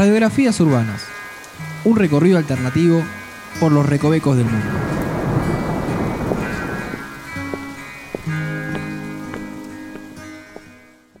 Radiografías 0.00 0.58
urbanas. 0.60 1.06
Un 1.84 1.94
recorrido 1.94 2.38
alternativo 2.38 3.02
por 3.60 3.70
los 3.70 3.86
recovecos 3.86 4.34
del 4.34 4.46
mundo. 4.46 4.66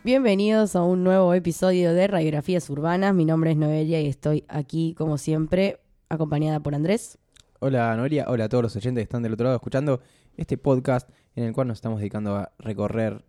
Bienvenidos 0.02 0.76
a 0.76 0.82
un 0.82 1.04
nuevo 1.04 1.34
episodio 1.34 1.92
de 1.92 2.06
Radiografías 2.06 2.70
Urbanas. 2.70 3.14
Mi 3.14 3.26
nombre 3.26 3.50
es 3.50 3.58
Noelia 3.58 4.00
y 4.00 4.06
estoy 4.06 4.44
aquí, 4.48 4.94
como 4.96 5.18
siempre, 5.18 5.80
acompañada 6.08 6.60
por 6.60 6.74
Andrés. 6.74 7.18
Hola 7.58 7.94
Noelia, 7.98 8.24
hola 8.28 8.46
a 8.46 8.48
todos 8.48 8.62
los 8.62 8.76
oyentes 8.76 9.02
que 9.02 9.04
están 9.04 9.22
del 9.22 9.34
otro 9.34 9.44
lado 9.44 9.56
escuchando 9.56 10.00
este 10.38 10.56
podcast 10.56 11.10
en 11.36 11.44
el 11.44 11.52
cual 11.52 11.68
nos 11.68 11.76
estamos 11.76 11.98
dedicando 11.98 12.34
a 12.34 12.52
recorrer 12.58 13.26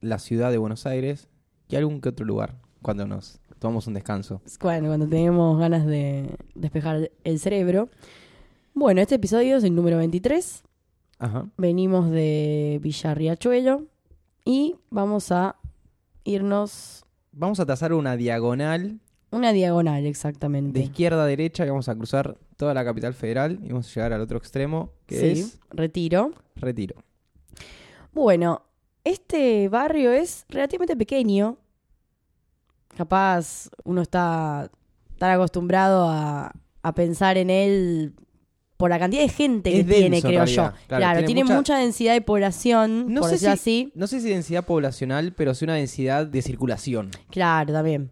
la 0.00 0.20
ciudad 0.20 0.52
de 0.52 0.58
Buenos 0.58 0.86
Aires 0.86 1.26
y 1.68 1.74
algún 1.74 2.00
que 2.00 2.10
otro 2.10 2.24
lugar 2.24 2.54
cuando 2.80 3.08
nos 3.08 3.40
tomamos 3.64 3.86
un 3.86 3.94
descanso. 3.94 4.42
Bueno, 4.60 4.88
cuando 4.88 5.08
tenemos 5.08 5.58
ganas 5.58 5.86
de 5.86 6.28
despejar 6.54 7.10
el 7.24 7.38
cerebro. 7.38 7.88
Bueno, 8.74 9.00
este 9.00 9.14
episodio 9.14 9.56
es 9.56 9.64
el 9.64 9.74
número 9.74 9.96
23. 9.96 10.62
Ajá. 11.18 11.46
Venimos 11.56 12.10
de 12.10 12.78
Villarriachuelo 12.82 13.86
y 14.44 14.74
vamos 14.90 15.32
a 15.32 15.56
irnos 16.24 17.06
Vamos 17.32 17.58
a 17.58 17.64
trazar 17.64 17.94
una 17.94 18.16
diagonal 18.18 19.00
una 19.30 19.52
diagonal 19.52 20.02
de 20.02 20.10
exactamente. 20.10 20.80
izquierda 20.80 21.24
a 21.24 21.26
derecha 21.26 21.64
y 21.64 21.70
vamos 21.70 21.88
a 21.88 21.94
cruzar 21.96 22.36
toda 22.56 22.74
la 22.74 22.84
capital 22.84 23.14
federal 23.14 23.58
y 23.64 23.68
vamos 23.68 23.88
a 23.90 23.94
llegar 23.94 24.12
al 24.12 24.20
otro 24.20 24.36
extremo 24.36 24.90
que 25.06 25.18
Sí, 25.18 25.40
es 25.40 25.58
retiro. 25.70 26.32
Retiro. 26.54 26.96
Bueno, 28.12 28.60
este 29.04 29.68
barrio 29.70 30.12
es 30.12 30.44
relativamente 30.50 30.96
pequeño. 30.96 31.56
Capaz 32.96 33.68
uno 33.84 34.02
está 34.02 34.70
tan 35.18 35.30
acostumbrado 35.30 36.08
a, 36.08 36.52
a 36.82 36.94
pensar 36.94 37.36
en 37.38 37.50
él 37.50 38.14
por 38.76 38.90
la 38.90 38.98
cantidad 38.98 39.22
de 39.22 39.28
gente 39.28 39.70
que 39.70 39.80
Es 39.80 39.86
tiene, 39.86 40.10
denso, 40.10 40.28
creo 40.28 40.44
yo. 40.44 40.54
Claro, 40.54 40.74
Claro, 40.88 41.18
tiene 41.20 41.26
tiene, 41.26 41.44
mucha- 41.44 41.56
mucha... 41.56 41.78
densidad 41.78 42.12
de 42.12 42.20
población, 42.20 43.06
No 43.12 43.20
por 43.22 43.30
sé 43.30 43.38
si- 43.38 43.46
así. 43.46 43.92
No 43.94 44.06
sé 44.06 44.20
si 44.20 44.28
densidad 44.30 44.64
poblacional, 44.64 45.32
pero 45.32 45.54
sí 45.54 45.64
una 45.64 45.74
densidad 45.74 46.26
de 46.26 46.42
circulación. 46.42 47.10
Claro, 47.30 47.72
también. 47.72 48.10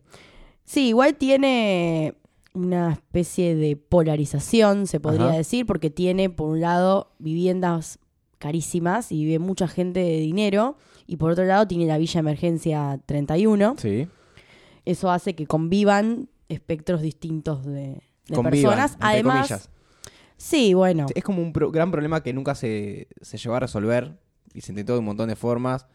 Sí, 0.64 0.88
igual 0.88 1.16
tiene 1.16 2.14
una 2.54 2.92
especie 2.92 3.54
de 3.56 3.76
polarización, 3.76 4.86
se 4.86 5.00
podría 5.00 5.26
Ajá. 5.28 5.36
decir, 5.38 5.66
porque 5.66 5.90
tiene, 5.90 6.30
por 6.30 6.48
un 6.50 6.60
lado, 6.60 7.10
viviendas 7.18 7.98
carísimas 8.38 9.10
y 9.12 9.24
vive 9.24 9.38
mucha 9.38 9.68
gente 9.68 10.00
de 10.00 10.18
dinero, 10.18 10.76
y 11.06 11.16
por 11.16 11.30
otro 11.32 11.44
lado 11.44 11.66
tiene 11.66 11.86
la 11.86 11.98
Villa 11.98 12.20
Emergencia 12.20 13.00
31. 13.06 13.74
Sí. 13.78 14.06
Eso 14.84 15.10
hace 15.10 15.34
que 15.34 15.46
convivan 15.46 16.28
espectros 16.48 17.00
distintos 17.02 17.64
de, 17.64 18.00
de 18.28 18.34
Convivan, 18.34 18.50
personas. 18.76 18.96
Además, 19.00 19.48
comillas. 19.48 19.70
sí, 20.36 20.74
bueno, 20.74 21.06
Es 21.14 21.22
como 21.24 21.40
un 21.42 21.52
pro- 21.52 21.70
gran 21.70 21.90
problema 21.90 22.22
que 22.22 22.32
nunca 22.32 22.54
se, 22.54 23.08
se 23.20 23.38
llegó 23.38 23.54
a 23.54 23.60
resolver 23.60 24.18
y 24.54 24.60
se 24.60 24.72
intentó 24.72 24.92
de 24.94 24.98
un 25.00 25.04
montón 25.06 25.28
de 25.28 25.36
formas. 25.36 25.86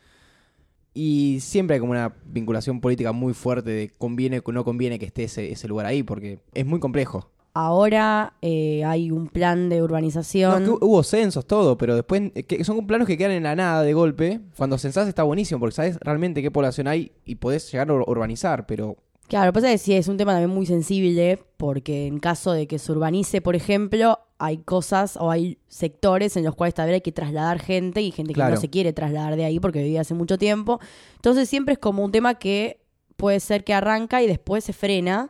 Y 0.93 1.39
siempre 1.41 1.75
hay 1.75 1.79
como 1.79 1.91
una 1.91 2.15
vinculación 2.25 2.81
política 2.81 3.11
muy 3.11 3.33
fuerte 3.35 3.69
de 3.69 3.89
conviene 3.97 4.41
o 4.43 4.51
no 4.51 4.63
conviene 4.63 4.97
que 4.97 5.05
esté 5.05 5.25
ese, 5.25 5.51
ese 5.51 5.67
lugar 5.67 5.85
ahí, 5.85 6.01
porque 6.01 6.39
es 6.53 6.65
muy 6.65 6.79
complejo. 6.79 7.29
Ahora 7.65 8.33
eh, 8.41 8.83
hay 8.85 9.11
un 9.11 9.27
plan 9.27 9.69
de 9.69 9.77
No, 9.79 9.83
urbanización. 9.85 10.63
que 10.63 10.69
hubo 10.85 11.03
censos, 11.03 11.45
todo, 11.45 11.77
pero 11.77 11.95
después 11.95 12.21
eh, 12.35 12.43
que 12.43 12.63
son 12.63 12.85
planos 12.87 13.07
que 13.07 13.17
quedan 13.17 13.31
en 13.31 13.43
la 13.43 13.55
nada 13.55 13.83
de 13.83 13.93
golpe. 13.93 14.39
Cuando 14.57 14.77
censás 14.77 15.07
está 15.07 15.23
buenísimo, 15.23 15.59
porque 15.59 15.75
sabes 15.75 15.97
realmente 16.01 16.41
qué 16.41 16.51
población 16.51 16.87
hay 16.87 17.11
y 17.25 17.35
podés 17.35 17.71
llegar 17.71 17.89
a 17.89 17.93
ur- 17.93 18.03
urbanizar, 18.07 18.65
pero 18.65 18.97
Claro, 19.27 19.47
lo 19.47 19.51
que 19.51 19.55
pasa 19.55 19.73
es 19.73 19.81
que 19.81 19.85
sí, 19.85 19.93
es 19.93 20.07
un 20.07 20.15
tema 20.15 20.31
también 20.31 20.51
muy 20.51 20.65
sensible, 20.65 21.37
porque 21.57 22.07
en 22.07 22.19
caso 22.19 22.53
de 22.53 22.65
que 22.65 22.79
se 22.79 22.91
urbanice, 22.93 23.41
por 23.41 23.57
ejemplo, 23.57 24.19
hay 24.37 24.59
cosas 24.59 25.17
o 25.17 25.29
hay 25.31 25.57
sectores 25.67 26.37
en 26.37 26.45
los 26.45 26.55
cuales 26.55 26.73
vez 26.75 26.87
hay 26.93 27.01
que 27.01 27.11
trasladar 27.11 27.59
gente 27.59 28.01
y 28.01 28.11
gente 28.11 28.29
que 28.31 28.35
Claro. 28.35 28.55
no 28.55 28.61
se 28.61 28.69
quiere 28.69 28.93
trasladar 28.93 29.35
de 29.35 29.43
ahí 29.43 29.59
porque 29.59 29.83
vivía 29.83 29.99
hace 30.01 30.13
mucho 30.13 30.37
tiempo. 30.37 30.79
Entonces 31.15 31.49
siempre 31.49 31.73
es 31.73 31.77
como 31.79 32.05
un 32.05 32.11
tema 32.13 32.35
que 32.35 32.79
puede 33.17 33.41
ser 33.41 33.65
que 33.65 33.73
arranca 33.73 34.21
y 34.23 34.27
después 34.27 34.63
se 34.63 34.71
frena, 34.71 35.29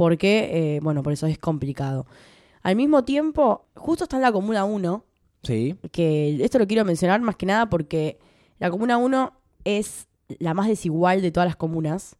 porque, 0.00 0.76
eh, 0.76 0.80
bueno, 0.80 1.02
por 1.02 1.12
eso 1.12 1.26
es 1.26 1.36
complicado. 1.36 2.06
Al 2.62 2.74
mismo 2.74 3.04
tiempo, 3.04 3.66
justo 3.74 4.04
está 4.04 4.16
en 4.16 4.22
la 4.22 4.32
Comuna 4.32 4.64
1, 4.64 5.04
sí. 5.42 5.76
que 5.92 6.42
esto 6.42 6.58
lo 6.58 6.66
quiero 6.66 6.86
mencionar 6.86 7.20
más 7.20 7.36
que 7.36 7.44
nada 7.44 7.68
porque 7.68 8.18
la 8.58 8.70
Comuna 8.70 8.96
1 8.96 9.30
es 9.64 10.08
la 10.38 10.54
más 10.54 10.68
desigual 10.68 11.20
de 11.20 11.30
todas 11.30 11.46
las 11.46 11.56
comunas. 11.56 12.16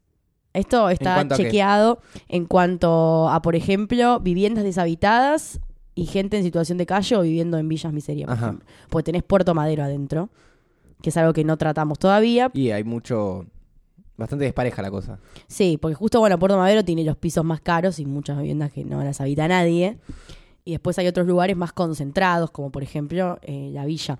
Esto 0.53 0.89
está 0.89 1.27
chequeado 1.29 2.01
en 2.27 2.45
cuanto 2.45 3.27
a, 3.29 3.41
por 3.41 3.55
ejemplo, 3.55 4.19
viviendas 4.19 4.63
deshabitadas 4.63 5.59
y 5.95 6.05
gente 6.05 6.37
en 6.37 6.43
situación 6.43 6.77
de 6.77 6.85
calle 6.85 7.15
o 7.15 7.21
viviendo 7.23 7.57
en 7.57 7.67
villas 7.67 7.91
miseria, 7.91 8.27
por 8.27 8.35
Ajá. 8.35 8.45
ejemplo. 8.45 8.67
Porque 8.89 9.05
tenés 9.05 9.23
Puerto 9.23 9.55
Madero 9.55 9.81
adentro, 9.81 10.29
que 11.01 11.09
es 11.09 11.17
algo 11.17 11.33
que 11.33 11.43
no 11.43 11.57
tratamos 11.57 11.97
todavía. 11.97 12.51
Y 12.53 12.69
hay 12.69 12.83
mucho. 12.83 13.47
Bastante 14.21 14.45
despareja 14.45 14.81
la 14.83 14.91
cosa. 14.91 15.19
Sí, 15.47 15.77
porque 15.81 15.95
justo, 15.95 16.19
bueno, 16.19 16.37
Puerto 16.37 16.55
Madero 16.57 16.85
tiene 16.85 17.03
los 17.03 17.17
pisos 17.17 17.43
más 17.43 17.59
caros 17.59 17.97
y 17.97 18.05
muchas 18.05 18.37
viviendas 18.37 18.71
que 18.71 18.85
no 18.85 19.03
las 19.03 19.19
habita 19.19 19.47
nadie. 19.47 19.97
Y 20.63 20.71
después 20.71 20.99
hay 20.99 21.07
otros 21.07 21.25
lugares 21.25 21.57
más 21.57 21.73
concentrados, 21.73 22.51
como 22.51 22.71
por 22.71 22.83
ejemplo 22.83 23.39
eh, 23.41 23.71
la 23.73 23.83
villa. 23.85 24.19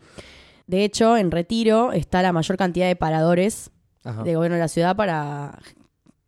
De 0.65 0.83
hecho, 0.83 1.17
en 1.17 1.29
Retiro 1.29 1.91
está 1.91 2.23
la 2.23 2.33
mayor 2.33 2.57
cantidad 2.57 2.87
de 2.87 2.95
paradores 2.95 3.69
Ajá. 4.03 4.23
de 4.23 4.35
gobierno 4.35 4.55
de 4.55 4.61
la 4.61 4.67
ciudad 4.67 4.95
para, 4.95 5.59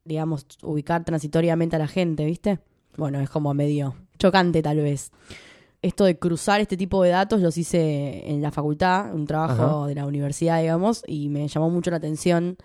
digamos, 0.06 0.45
ubicar 0.62 1.03
transitoriamente 1.03 1.75
a 1.75 1.79
la 1.79 1.88
gente, 1.88 2.25
¿viste? 2.25 2.59
Bueno, 2.95 3.19
es 3.22 3.29
como 3.31 3.53
medio 3.56 3.95
chocante 4.19 4.62
tal 4.62 4.78
vez. 4.78 5.12
Esto 5.81 6.06
de 6.06 6.19
cruzar 6.19 6.62
este 6.62 6.78
tipo 6.78 7.01
de 7.01 7.09
datos 7.09 7.41
los 7.41 7.57
hice 7.57 8.29
en 8.29 8.41
la 8.44 8.51
facultad, 8.51 9.13
un 9.16 9.25
trabajo 9.25 9.63
Ajá. 9.63 9.88
de 9.88 9.95
la 9.95 10.06
universidad, 10.06 10.62
digamos, 10.62 11.03
y 11.07 11.29
me 11.29 11.47
llamó 11.47 11.72
mucho 11.72 11.89
la 11.89 11.97
atención 11.97 12.57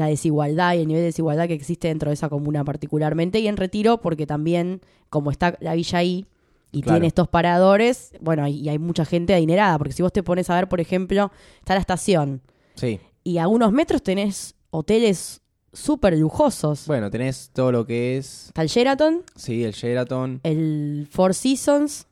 la 0.00 0.06
desigualdad 0.06 0.74
y 0.74 0.78
el 0.80 0.88
nivel 0.88 1.02
de 1.02 1.06
desigualdad 1.06 1.46
que 1.46 1.54
existe 1.54 1.88
dentro 1.88 2.10
de 2.10 2.14
esa 2.14 2.28
comuna 2.28 2.64
particularmente 2.64 3.38
y 3.38 3.46
en 3.46 3.56
Retiro 3.56 4.00
porque 4.00 4.26
también 4.26 4.80
como 5.08 5.30
está 5.30 5.56
la 5.60 5.74
villa 5.74 5.98
ahí 5.98 6.26
y 6.72 6.82
Claro. 6.82 6.96
tiene 6.96 7.06
estos 7.08 7.28
paradores, 7.28 8.12
bueno, 8.20 8.46
y 8.46 8.68
hay 8.68 8.78
mucha 8.78 9.04
gente 9.04 9.34
adinerada, 9.34 9.76
porque 9.78 9.92
si 9.92 10.02
vos 10.02 10.12
te 10.12 10.22
pones 10.22 10.48
a 10.50 10.54
ver, 10.54 10.68
por 10.68 10.80
ejemplo, 10.80 11.30
está 11.58 11.74
la 11.74 11.80
estación 11.80 12.42
Sí. 12.74 13.00
y 13.24 13.38
a 13.38 13.48
unos 13.48 13.72
metros 13.72 14.02
tenés 14.02 14.54
hoteles 14.70 15.40
súper 15.72 16.16
lujosos. 16.16 16.86
Bueno, 16.86 17.10
tenés 17.10 17.50
todo 17.52 17.70
lo 17.72 17.86
que 17.86 18.16
es. 18.18 18.46
Está 18.48 18.62
el 18.62 18.68
Sheraton, 18.68 19.22
Sí, 19.36 19.64
el 19.64 19.72
Sheraton. 19.72 20.40
el 20.44 21.08
Four 21.10 21.34
Seasons, 21.34 22.06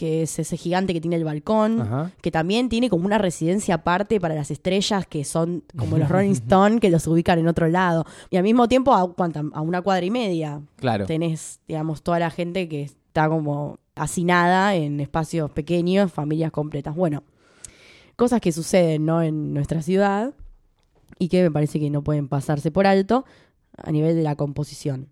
que 0.00 0.22
es 0.22 0.38
ese 0.38 0.56
gigante 0.56 0.94
que 0.94 1.00
tiene 1.02 1.16
el 1.16 1.24
balcón, 1.24 1.82
Ajá. 1.82 2.10
que 2.22 2.30
también 2.30 2.70
tiene 2.70 2.88
como 2.88 3.04
una 3.04 3.18
residencia 3.18 3.74
aparte 3.74 4.18
para 4.18 4.34
las 4.34 4.50
estrellas 4.50 5.06
que 5.06 5.24
son 5.24 5.62
como 5.76 5.98
los 5.98 6.08
Rolling 6.08 6.30
Stone, 6.32 6.80
que 6.80 6.88
los 6.88 7.06
ubican 7.06 7.38
en 7.38 7.46
otro 7.48 7.68
lado. 7.68 8.06
Y 8.30 8.38
al 8.38 8.42
mismo 8.42 8.66
tiempo, 8.66 8.94
a 8.94 9.60
una 9.60 9.82
cuadra 9.82 10.06
y 10.06 10.10
media, 10.10 10.62
Claro. 10.76 11.04
tenés, 11.04 11.60
digamos, 11.68 12.02
toda 12.02 12.18
la 12.18 12.30
gente 12.30 12.66
que 12.66 12.80
está 12.84 13.28
como 13.28 13.78
hacinada 13.94 14.74
en 14.74 15.00
espacios 15.00 15.50
pequeños, 15.50 16.10
familias 16.10 16.50
completas. 16.50 16.96
Bueno, 16.96 17.22
cosas 18.16 18.40
que 18.40 18.52
suceden, 18.52 19.04
¿no? 19.04 19.20
En 19.22 19.52
nuestra 19.52 19.82
ciudad 19.82 20.32
y 21.18 21.28
que 21.28 21.42
me 21.42 21.50
parece 21.50 21.78
que 21.78 21.90
no 21.90 22.00
pueden 22.02 22.26
pasarse 22.26 22.70
por 22.70 22.86
alto 22.86 23.26
a 23.76 23.90
nivel 23.92 24.16
de 24.16 24.22
la 24.22 24.34
composición. 24.34 25.08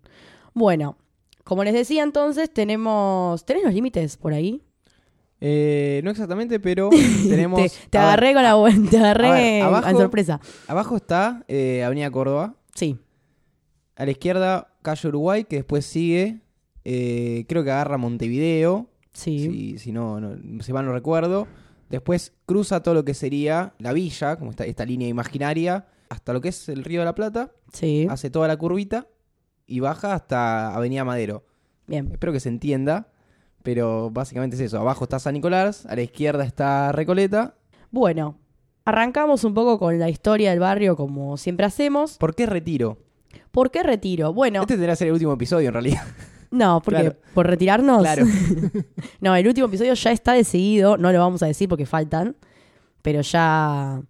Bueno, 0.55 0.97
como 1.43 1.63
les 1.63 1.75
decía 1.75 2.01
entonces, 2.01 2.51
tenemos... 2.51 3.45
¿Tenés 3.45 3.63
los 3.63 3.73
límites 3.75 4.17
por 4.17 4.33
ahí? 4.33 4.63
Eh, 5.41 6.01
no 6.03 6.11
exactamente, 6.11 6.59
pero 6.59 6.89
tenemos. 7.29 7.61
te, 7.61 7.71
te 7.89 7.97
agarré 7.97 8.33
con 8.33 8.43
la 8.43 8.55
te 8.89 8.97
agarré 8.97 9.59
en 9.59 9.97
sorpresa. 9.97 10.39
Abajo 10.67 10.97
está 10.97 11.43
eh, 11.47 11.83
Avenida 11.83 12.11
Córdoba. 12.11 12.55
Sí, 12.75 12.97
A 13.95 14.05
la 14.05 14.11
izquierda, 14.11 14.73
calle 14.81 15.07
Uruguay, 15.09 15.43
que 15.45 15.57
después 15.57 15.85
sigue. 15.85 16.41
eh, 16.85 17.45
creo 17.47 17.63
que 17.63 17.71
agarra 17.71 17.97
Montevideo. 17.97 18.89
sí. 19.13 19.39
Si, 19.39 19.79
si 19.79 19.91
no, 19.91 20.19
no, 20.19 20.61
si 20.63 20.73
mal 20.73 20.85
no 20.85 20.93
recuerdo. 20.93 21.47
Después 21.89 22.33
cruza 22.45 22.83
todo 22.83 22.93
lo 22.93 23.03
que 23.03 23.13
sería 23.15 23.73
la 23.79 23.93
villa, 23.93 24.35
como 24.37 24.51
esta, 24.51 24.63
esta 24.65 24.85
línea 24.85 25.07
imaginaria, 25.07 25.87
hasta 26.09 26.33
lo 26.33 26.41
que 26.41 26.49
es 26.49 26.69
el 26.69 26.83
Río 26.83 26.99
de 27.01 27.05
la 27.05 27.15
Plata. 27.15 27.51
Sí, 27.73 28.05
Hace 28.09 28.29
toda 28.29 28.47
la 28.47 28.57
curvita 28.57 29.07
y 29.65 29.79
baja 29.79 30.13
hasta 30.13 30.73
Avenida 30.75 31.03
Madero. 31.03 31.45
bien. 31.87 32.09
Espero 32.11 32.31
que 32.31 32.39
se 32.39 32.49
entienda. 32.49 33.07
Pero 33.63 34.09
básicamente 34.09 34.55
es 34.55 34.61
eso. 34.61 34.79
Abajo 34.79 35.03
está 35.03 35.19
San 35.19 35.33
Nicolás, 35.33 35.85
a 35.85 35.95
la 35.95 36.01
izquierda 36.01 36.43
está 36.45 36.91
Recoleta. 36.91 37.55
Bueno, 37.91 38.37
arrancamos 38.85 39.43
un 39.43 39.53
poco 39.53 39.79
con 39.79 39.99
la 39.99 40.09
historia 40.09 40.51
del 40.51 40.59
barrio 40.59 40.95
como 40.95 41.37
siempre 41.37 41.65
hacemos. 41.65 42.17
¿Por 42.17 42.35
qué 42.35 42.45
retiro? 42.45 42.97
¿Por 43.51 43.71
qué 43.71 43.83
retiro? 43.83 44.33
Bueno, 44.33 44.61
Este 44.61 44.73
tendría 44.73 44.93
que 44.93 44.97
ser 44.97 45.07
el 45.07 45.13
último 45.13 45.33
episodio 45.33 45.67
en 45.67 45.73
realidad. 45.73 46.03
no, 46.51 46.81
porque 46.83 47.01
claro. 47.01 47.15
por 47.33 47.47
retirarnos. 47.47 48.01
Claro. 48.01 48.25
no, 49.21 49.35
el 49.35 49.47
último 49.47 49.67
episodio 49.67 49.93
ya 49.93 50.11
está 50.11 50.33
decidido, 50.33 50.97
no 50.97 51.11
lo 51.11 51.19
vamos 51.19 51.43
a 51.43 51.47
decir 51.47 51.67
porque 51.67 51.85
faltan, 51.85 52.35
pero 53.01 53.21
ya 53.21 54.01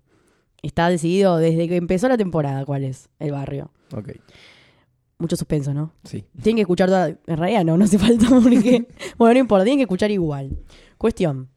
está 0.61 0.89
decidido 0.89 1.37
desde 1.37 1.67
que 1.67 1.77
empezó 1.77 2.07
la 2.07 2.17
temporada 2.17 2.65
cuál 2.65 2.83
es 2.83 3.09
el 3.19 3.31
barrio. 3.31 3.71
ok. 3.95 4.09
Mucho 5.19 5.35
suspenso, 5.35 5.73
¿no? 5.73 5.93
Sí. 6.03 6.25
Tienen 6.41 6.55
que 6.57 6.61
escuchar 6.61 6.87
toda... 6.89 7.09
En 7.09 7.37
realidad 7.37 7.65
no, 7.65 7.77
no 7.77 7.85
hace 7.85 7.99
falta 7.99 8.27
porque... 8.29 8.87
bueno, 9.17 9.33
no 9.33 9.39
importa, 9.39 9.65
tienen 9.65 9.79
que 9.79 9.83
escuchar 9.83 10.11
igual. 10.11 10.57
Cuestión. 10.97 11.49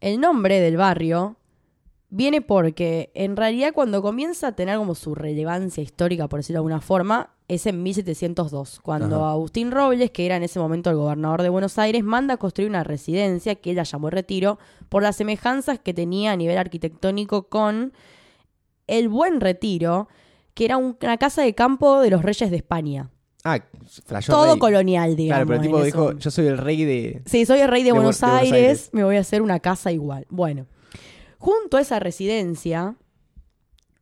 El 0.00 0.20
nombre 0.20 0.60
del 0.60 0.76
barrio 0.76 1.36
viene 2.10 2.40
porque 2.40 3.10
en 3.14 3.36
realidad 3.36 3.72
cuando 3.74 4.02
comienza 4.02 4.48
a 4.48 4.52
tener 4.52 4.78
como 4.78 4.94
su 4.94 5.14
relevancia 5.14 5.82
histórica, 5.82 6.28
por 6.28 6.40
decirlo 6.40 6.58
de 6.58 6.60
alguna 6.60 6.80
forma, 6.80 7.30
es 7.48 7.66
en 7.66 7.82
1702, 7.82 8.80
cuando 8.80 9.16
Ajá. 9.16 9.30
Agustín 9.32 9.70
Robles, 9.70 10.10
que 10.10 10.26
era 10.26 10.36
en 10.36 10.42
ese 10.42 10.58
momento 10.58 10.90
el 10.90 10.96
gobernador 10.96 11.42
de 11.42 11.48
Buenos 11.48 11.78
Aires, 11.78 12.02
manda 12.02 12.34
a 12.34 12.36
construir 12.36 12.68
una 12.68 12.84
residencia 12.84 13.54
que 13.54 13.70
él 13.70 13.76
la 13.76 13.84
llamó 13.84 14.10
Retiro 14.10 14.58
por 14.88 15.02
las 15.02 15.16
semejanzas 15.16 15.78
que 15.78 15.94
tenía 15.94 16.32
a 16.32 16.36
nivel 16.36 16.58
arquitectónico 16.58 17.48
con 17.48 17.92
el 18.86 19.08
Buen 19.08 19.40
Retiro, 19.40 20.08
que 20.56 20.64
era 20.64 20.76
un- 20.78 20.96
una 21.02 21.18
casa 21.18 21.42
de 21.42 21.54
campo 21.54 22.00
de 22.00 22.08
los 22.10 22.22
reyes 22.22 22.50
de 22.50 22.56
España. 22.56 23.10
Ah, 23.44 23.60
flashó 24.06 24.32
Todo 24.32 24.52
rey. 24.52 24.58
colonial, 24.58 25.14
digamos. 25.14 25.36
Claro, 25.44 25.46
pero 25.46 25.60
el 25.60 25.66
tipo 25.66 25.84
dijo, 25.84 26.10
eso. 26.10 26.18
yo 26.18 26.30
soy 26.32 26.46
el 26.46 26.56
rey 26.58 26.84
de... 26.84 27.22
Sí, 27.26 27.44
soy 27.46 27.60
el 27.60 27.68
rey 27.68 27.82
de, 27.82 27.90
De 27.90 27.92
Bu- 27.92 27.96
Buenos, 27.96 28.18
de 28.20 28.26
Buenos 28.26 28.42
Aires, 28.52 28.88
me 28.92 29.04
voy 29.04 29.16
a 29.16 29.20
hacer 29.20 29.42
una 29.42 29.60
casa 29.60 29.92
igual. 29.92 30.26
Bueno, 30.30 30.66
junto 31.38 31.76
a 31.76 31.80
esa 31.82 32.00
residencia 32.00 32.96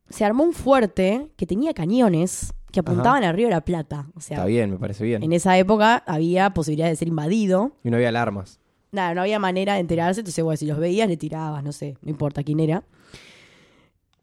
se 0.09 0.23
armó 0.25 0.43
un 0.43 0.53
fuerte 0.53 1.29
que 1.35 1.45
tenía 1.45 1.73
cañones 1.73 2.53
que 2.71 2.79
apuntaban 2.79 3.23
al 3.23 3.35
río 3.35 3.47
de 3.47 3.53
la 3.53 3.61
Plata. 3.65 4.07
O 4.15 4.21
sea, 4.21 4.37
Está 4.37 4.47
bien, 4.47 4.71
me 4.71 4.77
parece 4.77 5.03
bien. 5.03 5.21
en 5.23 5.33
esa 5.33 5.57
época 5.57 6.03
había 6.07 6.49
posibilidad 6.51 6.87
de 6.87 6.95
ser 6.95 7.07
invadido. 7.07 7.73
Y 7.83 7.89
no 7.89 7.97
había 7.97 8.09
alarmas. 8.09 8.59
Nada, 8.91 9.13
no 9.13 9.21
había 9.21 9.39
manera 9.39 9.73
de 9.73 9.81
enterarse, 9.81 10.21
entonces 10.21 10.43
bueno, 10.43 10.57
si 10.57 10.65
los 10.65 10.77
veías 10.79 11.07
le 11.09 11.17
tirabas, 11.17 11.63
no 11.63 11.71
sé, 11.73 11.97
no 12.01 12.09
importa 12.09 12.43
quién 12.43 12.59
era. 12.61 12.83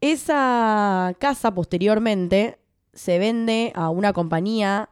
Esa 0.02 1.14
casa 1.20 1.54
posteriormente 1.54 2.58
se 2.92 3.20
vende 3.20 3.70
a 3.76 3.88
una 3.88 4.12
compañía 4.12 4.88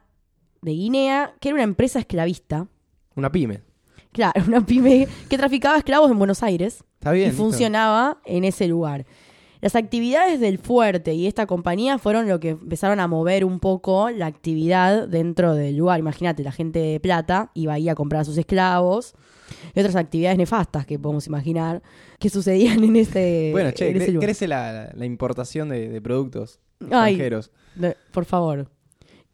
de 0.61 0.71
Guinea, 0.71 1.33
que 1.41 1.49
era 1.49 1.55
una 1.55 1.65
empresa 1.65 1.99
esclavista. 1.99 2.67
Una 3.15 3.29
pyme. 3.29 3.61
Claro, 4.13 4.41
una 4.47 4.65
pyme 4.65 5.09
que 5.29 5.37
traficaba 5.37 5.77
esclavos 5.77 6.09
en 6.09 6.17
Buenos 6.17 6.41
Aires 6.43 6.85
Está 6.93 7.11
bien. 7.11 7.25
y 7.27 7.29
listo. 7.31 7.43
funcionaba 7.43 8.21
en 8.23 8.45
ese 8.45 8.69
lugar. 8.69 9.05
Las 9.59 9.75
actividades 9.75 10.39
del 10.39 10.57
fuerte 10.59 11.13
y 11.13 11.27
esta 11.27 11.45
compañía 11.45 11.97
fueron 11.97 12.29
lo 12.29 12.39
que 12.39 12.51
empezaron 12.51 13.01
a 13.01 13.07
mover 13.07 13.43
un 13.43 13.59
poco 13.59 14.09
la 14.11 14.27
actividad 14.27 15.09
dentro 15.09 15.55
del 15.55 15.75
lugar. 15.75 15.99
Imagínate, 15.99 16.41
la 16.41 16.53
gente 16.53 16.79
de 16.79 16.99
plata 17.01 17.51
iba 17.53 17.73
ahí 17.73 17.89
a 17.89 17.95
comprar 17.95 18.21
a 18.21 18.25
sus 18.25 18.37
esclavos 18.37 19.13
y 19.75 19.79
otras 19.79 19.95
actividades 19.95 20.37
nefastas 20.37 20.85
que 20.85 20.97
podemos 20.99 21.27
imaginar 21.27 21.81
que 22.19 22.29
sucedían 22.29 22.83
en 22.83 22.95
este, 22.95 23.49
Bueno, 23.51 23.71
che, 23.71 23.89
en 23.89 23.97
ese 23.97 24.05
cre- 24.07 24.13
lugar. 24.13 24.25
crece 24.27 24.47
la, 24.47 24.91
la 24.93 25.05
importación 25.05 25.69
de, 25.69 25.89
de 25.89 26.01
productos 26.01 26.59
Ay. 26.81 27.13
extranjeros. 27.13 27.51
De- 27.75 27.95
por 28.11 28.25
favor. 28.25 28.69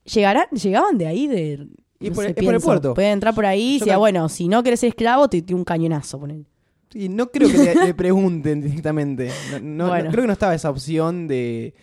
¿Llegarán, 0.06 0.46
¿Llegaban 0.52 0.98
de 0.98 1.08
ahí? 1.08 1.28
De, 1.28 1.68
Y 2.00 2.10
no 2.10 2.16
por- 2.16 2.25
sé, 2.25 2.34
es 2.36 2.44
por 2.46 2.54
el 2.56 2.62
puerto. 2.62 2.94
Pueden 2.94 3.12
entrar 3.14 3.34
por 3.36 3.46
ahí 3.46 3.75
y 3.75 3.80
decía, 3.80 3.98
bueno, 3.98 4.30
si 4.30 4.48
no 4.48 4.64
querés 4.64 4.80
ser 4.80 4.90
esclavo, 4.90 5.28
te 5.30 5.42
tiro 5.42 5.58
un 5.58 5.66
cañonazo. 5.66 6.20
Poner. 6.20 6.42
Y 6.94 7.10
no 7.10 7.30
creo 7.31 7.50
que 7.50 7.58
le, 7.58 7.75
le 7.88 7.94
pregunten 7.94 8.62
directamente. 8.62 9.30
No, 9.52 9.60
no- 9.60 9.88
Bueno. 9.90 10.06
no- 10.06 10.12
creo 10.12 10.24
que 10.24 10.28
no 10.28 10.34
estaba 10.34 10.56
esa 10.56 10.70
opción 10.70 11.28
de... 11.28 11.74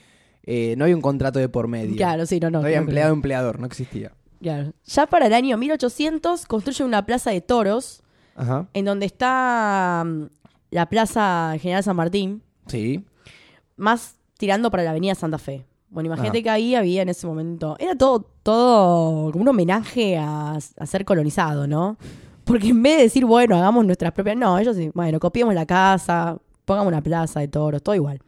eh, 0.44 0.74
no 0.78 0.84
había 0.84 0.96
un 0.96 1.02
contrato 1.02 1.38
de 1.38 1.48
por 1.50 1.68
medio. 1.68 1.96
Claro, 1.96 2.24
sí, 2.24 2.40
no, 2.40 2.48
no. 2.50 2.60
No, 2.60 2.66
había 2.66 2.78
empleado-empleador, 2.78 3.60
no 3.60 3.66
existía. 3.66 4.12
Claro. 4.40 4.72
Ya 4.86 5.06
para 5.06 5.26
el 5.26 5.32
año 5.34 5.56
1800 5.58 6.46
construye 6.46 6.84
una 6.84 7.04
plaza 7.06 7.30
de 7.30 7.40
toros 7.40 8.02
Ajá. 8.36 8.66
en 8.74 8.84
donde 8.84 9.06
está 9.06 10.02
mm, 10.06 10.22
la 10.70 10.86
plaza 10.88 11.54
General 11.60 11.82
San 11.82 11.96
Martín, 11.96 12.42
Sí. 12.66 13.04
más 13.76 14.16
tirando 14.38 14.70
para 14.70 14.82
la 14.82 14.90
avenida 14.90 15.14
Santa 15.14 15.38
Fe. 15.38 15.64
Bueno, 15.90 16.08
imagínate 16.08 16.38
Ajá. 16.38 16.42
que 16.42 16.50
ahí 16.50 16.74
había 16.74 17.02
en 17.02 17.08
ese 17.08 17.26
momento, 17.26 17.76
era 17.78 17.94
todo, 17.96 18.26
todo 18.42 19.30
como 19.30 19.42
un 19.42 19.48
homenaje 19.48 20.16
a, 20.18 20.52
a 20.56 20.86
ser 20.86 21.04
colonizado, 21.04 21.66
¿no? 21.68 21.96
Porque 22.44 22.68
en 22.68 22.82
vez 22.82 22.96
de 22.96 23.02
decir, 23.04 23.24
bueno, 23.24 23.56
hagamos 23.56 23.84
nuestras 23.86 24.12
propias, 24.12 24.36
no, 24.36 24.58
ellos 24.58 24.76
sí, 24.76 24.90
bueno, 24.92 25.20
copiemos 25.20 25.54
la 25.54 25.64
casa, 25.66 26.36
pongamos 26.64 26.88
una 26.92 27.00
plaza 27.02 27.40
de 27.40 27.48
toros, 27.48 27.82
todo 27.82 27.94
igual. 27.94 28.20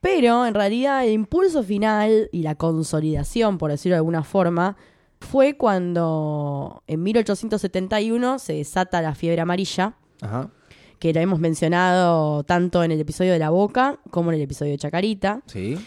Pero 0.00 0.44
en 0.46 0.54
realidad 0.54 1.04
el 1.06 1.12
impulso 1.12 1.62
final 1.62 2.28
y 2.32 2.42
la 2.42 2.56
consolidación, 2.56 3.56
por 3.58 3.70
decirlo 3.70 3.94
de 3.94 3.98
alguna 3.98 4.22
forma, 4.24 4.76
fue 5.22 5.56
cuando 5.56 6.82
en 6.86 7.02
1871 7.02 8.38
se 8.38 8.54
desata 8.54 9.00
la 9.00 9.14
fiebre 9.14 9.40
amarilla, 9.40 9.94
Ajá. 10.20 10.50
que 10.98 11.12
la 11.12 11.22
hemos 11.22 11.38
mencionado 11.40 12.44
tanto 12.44 12.84
en 12.84 12.92
el 12.92 13.00
episodio 13.00 13.32
de 13.32 13.38
La 13.38 13.50
Boca 13.50 13.98
como 14.10 14.30
en 14.30 14.36
el 14.36 14.42
episodio 14.42 14.72
de 14.72 14.78
Chacarita. 14.78 15.42
Sí. 15.46 15.78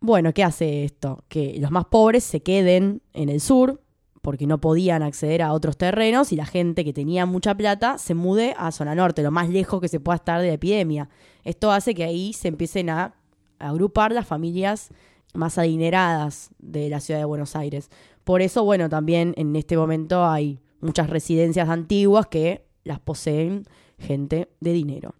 Bueno, 0.00 0.32
¿qué 0.32 0.42
hace 0.44 0.84
esto? 0.84 1.24
Que 1.28 1.56
los 1.60 1.70
más 1.70 1.84
pobres 1.86 2.24
se 2.24 2.42
queden 2.42 3.02
en 3.12 3.28
el 3.28 3.40
sur 3.40 3.80
porque 4.20 4.46
no 4.46 4.60
podían 4.60 5.02
acceder 5.02 5.42
a 5.42 5.52
otros 5.52 5.76
terrenos 5.76 6.32
y 6.32 6.36
la 6.36 6.46
gente 6.46 6.84
que 6.84 6.92
tenía 6.92 7.26
mucha 7.26 7.54
plata 7.56 7.98
se 7.98 8.14
mude 8.14 8.54
a 8.56 8.70
zona 8.70 8.94
norte, 8.94 9.22
lo 9.22 9.30
más 9.32 9.48
lejos 9.48 9.80
que 9.80 9.88
se 9.88 10.00
pueda 10.00 10.16
estar 10.16 10.40
de 10.40 10.46
la 10.48 10.52
epidemia. 10.54 11.08
Esto 11.44 11.72
hace 11.72 11.94
que 11.94 12.04
ahí 12.04 12.32
se 12.32 12.48
empiecen 12.48 12.88
a 12.90 13.14
agrupar 13.58 14.12
las 14.12 14.26
familias 14.26 14.90
más 15.32 15.58
adineradas 15.58 16.50
de 16.58 16.88
la 16.88 17.00
ciudad 17.00 17.20
de 17.20 17.24
Buenos 17.24 17.56
Aires. 17.56 17.90
Por 18.24 18.42
eso, 18.42 18.64
bueno, 18.64 18.88
también 18.88 19.34
en 19.36 19.54
este 19.56 19.76
momento 19.76 20.24
hay 20.24 20.60
muchas 20.80 21.10
residencias 21.10 21.68
antiguas 21.68 22.26
que 22.26 22.64
las 22.84 23.00
poseen 23.00 23.64
gente 23.98 24.48
de 24.60 24.72
dinero. 24.72 25.14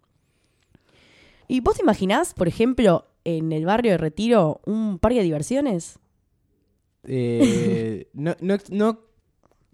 ¿Y 1.47 1.59
vos 1.59 1.75
te 1.75 1.83
imaginás, 1.83 2.33
por 2.33 2.47
ejemplo, 2.47 3.07
en 3.23 3.51
el 3.51 3.65
barrio 3.65 3.91
de 3.91 3.97
Retiro, 3.97 4.61
un 4.65 4.99
parque 4.99 5.19
de 5.19 5.23
diversiones? 5.23 5.99
Eh, 7.05 8.07
no, 8.13 8.35
no, 8.39 8.57
no 8.69 8.99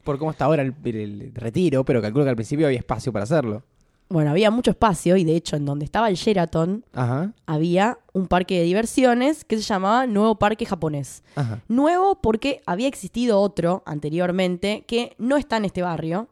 por 0.04 0.18
cómo 0.18 0.32
está 0.32 0.46
ahora 0.46 0.64
el, 0.64 0.74
el 0.84 1.32
retiro, 1.36 1.86
pero 1.86 2.02
calculo 2.02 2.24
que 2.24 2.30
al 2.32 2.36
principio 2.36 2.66
había 2.66 2.80
espacio 2.80 3.12
para 3.14 3.24
hacerlo. 3.24 3.64
Bueno, 4.10 4.32
había 4.32 4.50
mucho 4.50 4.72
espacio 4.72 5.18
y 5.18 5.24
de 5.24 5.36
hecho 5.36 5.56
en 5.56 5.66
donde 5.66 5.86
estaba 5.86 6.10
el 6.10 6.16
Sheraton 6.16 6.84
Ajá. 6.94 7.32
había 7.46 8.00
un 8.12 8.28
parque 8.28 8.58
de 8.58 8.64
diversiones 8.64 9.46
que 9.46 9.56
se 9.58 9.62
llamaba 9.62 10.08
Nuevo 10.08 10.40
Parque 10.40 10.66
Japonés. 10.66 11.24
Ajá. 11.36 11.62
Nuevo 11.68 12.20
porque 12.20 12.62
había 12.66 12.88
existido 12.88 13.40
otro 13.40 13.84
anteriormente 13.86 14.84
que 14.88 15.16
no 15.20 15.38
está 15.38 15.58
en 15.58 15.66
este 15.66 15.84
barrio. 15.84 16.28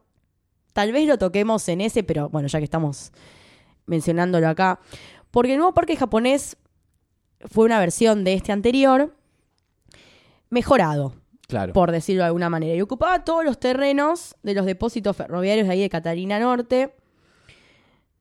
Tal 0.72 0.90
vez 0.90 1.06
lo 1.06 1.18
toquemos 1.18 1.68
en 1.68 1.80
ese, 1.80 2.02
pero 2.02 2.28
bueno, 2.28 2.48
ya 2.48 2.58
que 2.58 2.64
estamos 2.64 3.12
mencionándolo 3.86 4.48
acá. 4.48 4.80
Porque 5.30 5.52
el 5.52 5.58
nuevo 5.58 5.72
parque 5.72 5.96
japonés 5.96 6.56
fue 7.48 7.64
una 7.64 7.78
versión 7.78 8.24
de 8.24 8.34
este 8.34 8.50
anterior 8.50 9.14
mejorado, 10.50 11.14
Claro. 11.46 11.72
por 11.72 11.92
decirlo 11.92 12.22
de 12.22 12.26
alguna 12.26 12.50
manera. 12.50 12.74
Y 12.74 12.80
ocupaba 12.80 13.24
todos 13.24 13.44
los 13.44 13.58
terrenos 13.60 14.34
de 14.42 14.54
los 14.54 14.66
depósitos 14.66 15.16
ferroviarios 15.16 15.66
de 15.68 15.72
ahí 15.74 15.80
de 15.80 15.88
Catalina 15.88 16.38
Norte. 16.40 16.94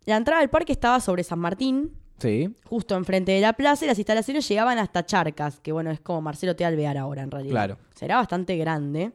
La 0.08 0.18
entrada 0.18 0.42
al 0.42 0.50
parque 0.50 0.72
estaba 0.72 1.00
sobre 1.00 1.24
San 1.24 1.38
Martín, 1.40 1.92
Sí. 2.20 2.50
justo 2.66 2.96
enfrente 2.96 3.32
de 3.34 3.42
la 3.42 3.54
plaza, 3.54 3.86
y 3.86 3.88
las 3.88 4.00
instalaciones 4.00 4.48
llegaban 4.48 4.80
hasta 4.80 5.06
Charcas, 5.06 5.60
que 5.60 5.72
bueno, 5.72 5.92
es 5.92 6.00
como 6.00 6.22
Marcelo 6.22 6.56
Te 6.56 6.66
Alvear 6.66 6.98
ahora 6.98 7.22
en 7.22 7.30
realidad. 7.30 7.52
Claro. 7.54 7.74
O 7.94 7.98
sea, 7.98 8.06
era 8.08 8.16
bastante 8.16 8.58
grande. 8.58 9.12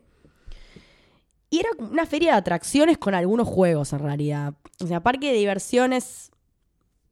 Y 1.51 1.59
era 1.61 1.69
como 1.77 1.91
una 1.91 2.07
feria 2.07 2.33
de 2.33 2.39
atracciones 2.39 2.97
con 2.99 3.15
algunos 3.15 3.49
juegos 3.49 3.93
en 3.93 3.99
realidad. 3.99 4.55
O 4.83 4.87
sea, 4.87 5.01
parque 5.03 5.33
de 5.33 5.39
diversiones. 5.39 6.31